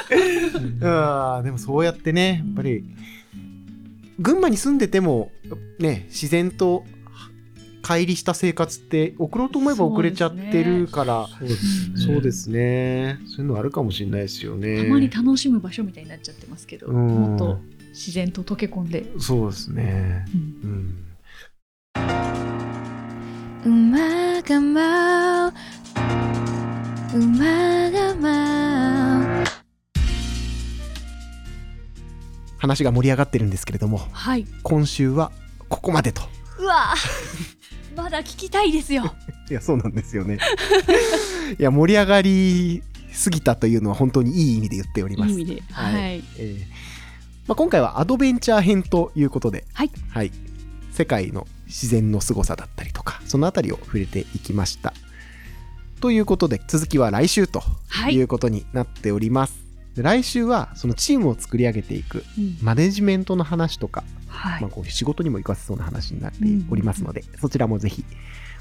[0.60, 2.84] うん、でもそうやってね、やっぱり、
[4.18, 5.32] 群馬に住んでても、
[5.78, 6.84] ね、自然と
[7.82, 13.18] 乖離した生活って送ろうと思えば送れちゃってるから、そうですねそうですね。
[13.34, 14.84] そういうのあるかもしれないですよね。
[14.84, 17.58] たまに楽しむ場所みたいになっちゃってますけど、うんもっと
[17.94, 20.26] 自然と溶け込んで、そうですね。
[20.64, 20.98] うん
[21.94, 22.27] うん。
[23.68, 25.52] 馬が舞う。
[27.18, 29.44] 馬が舞う。
[32.56, 34.46] 話が盛り上がってるんですけれども、はい。
[34.62, 35.30] 今週は
[35.68, 36.22] ここまでと。
[36.58, 36.94] うわ。
[37.94, 39.14] まだ聞きたいですよ。
[39.50, 40.38] いや、そうなんですよね。
[41.60, 45.34] いや、盛り上がりすぎたというのは本当にいい意味で言っております。
[45.34, 45.44] はい
[45.94, 46.58] はい、えー
[47.48, 49.90] まあ、今回はアドベンチャー編ということで、はい
[50.98, 54.92] 世界の自然の凄さだったりとか、そのあたりを触れていきました。
[56.00, 59.62] ということで、続きは来週とはいいうことになっております。
[59.94, 66.38] で来週はそのチームを作り上げていくうんマネジメントの話とか、はいまあ、こう仕事にも活かせそうな話になって
[66.68, 68.04] おりますので、そちらもぜひ、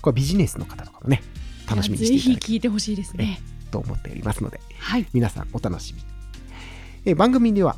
[0.04, 1.24] これビジネスの方とかもね、
[1.68, 3.40] 楽しみにしていたぜだけひ聞いてほしいですね
[3.72, 6.06] と思っておりますので、はい皆さんお楽しみに。
[7.06, 7.78] えー番組では、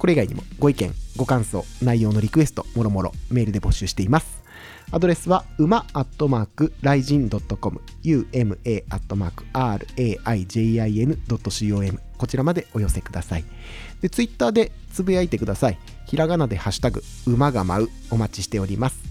[0.00, 4.42] これ以外にもご意見、ご感想、内容のリクエスト、もろもろメールで募集しています。
[4.90, 13.44] アドレスは、馬アットマーク、ライジン .com、uma アットマーク、raijin.com、こちらまでお寄せください。
[14.00, 15.78] で、ツイッターでつぶやいてください。
[16.06, 19.02] ひらがなでハッシュタグ、馬が舞う、お待ちしております。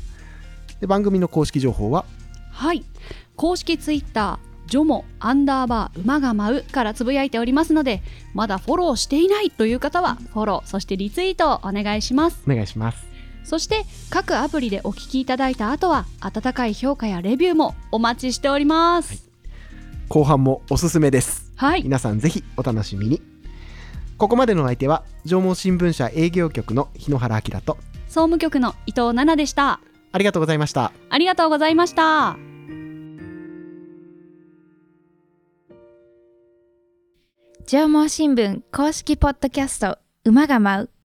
[0.81, 2.03] で、番組の公式情報は、
[2.49, 2.83] はい
[3.35, 8.01] 公式ツイッタージョモアンダーバー馬が舞うからつぶやいておりますので
[8.33, 12.41] まだフォローしていないという方はフォローそしてリツイートをお願いします。
[12.47, 13.07] お願いします。
[13.43, 19.27] そして各アプリでお聞きいただいた後は温かい評価やレビューもお待ちしております。
[20.07, 21.51] 後半もおすすめです。
[21.55, 23.21] はい、皆さんぜひお楽しみに。
[24.17, 29.79] ここまでのお相手は縄文新聞社営業局の日野原明と総務局の伊藤奈々でした。
[30.11, 30.91] ありがとうございました。
[31.09, 32.48] ありがとうございました
[37.71, 40.98] 縄文新聞公式ポッドキャスト馬が舞う。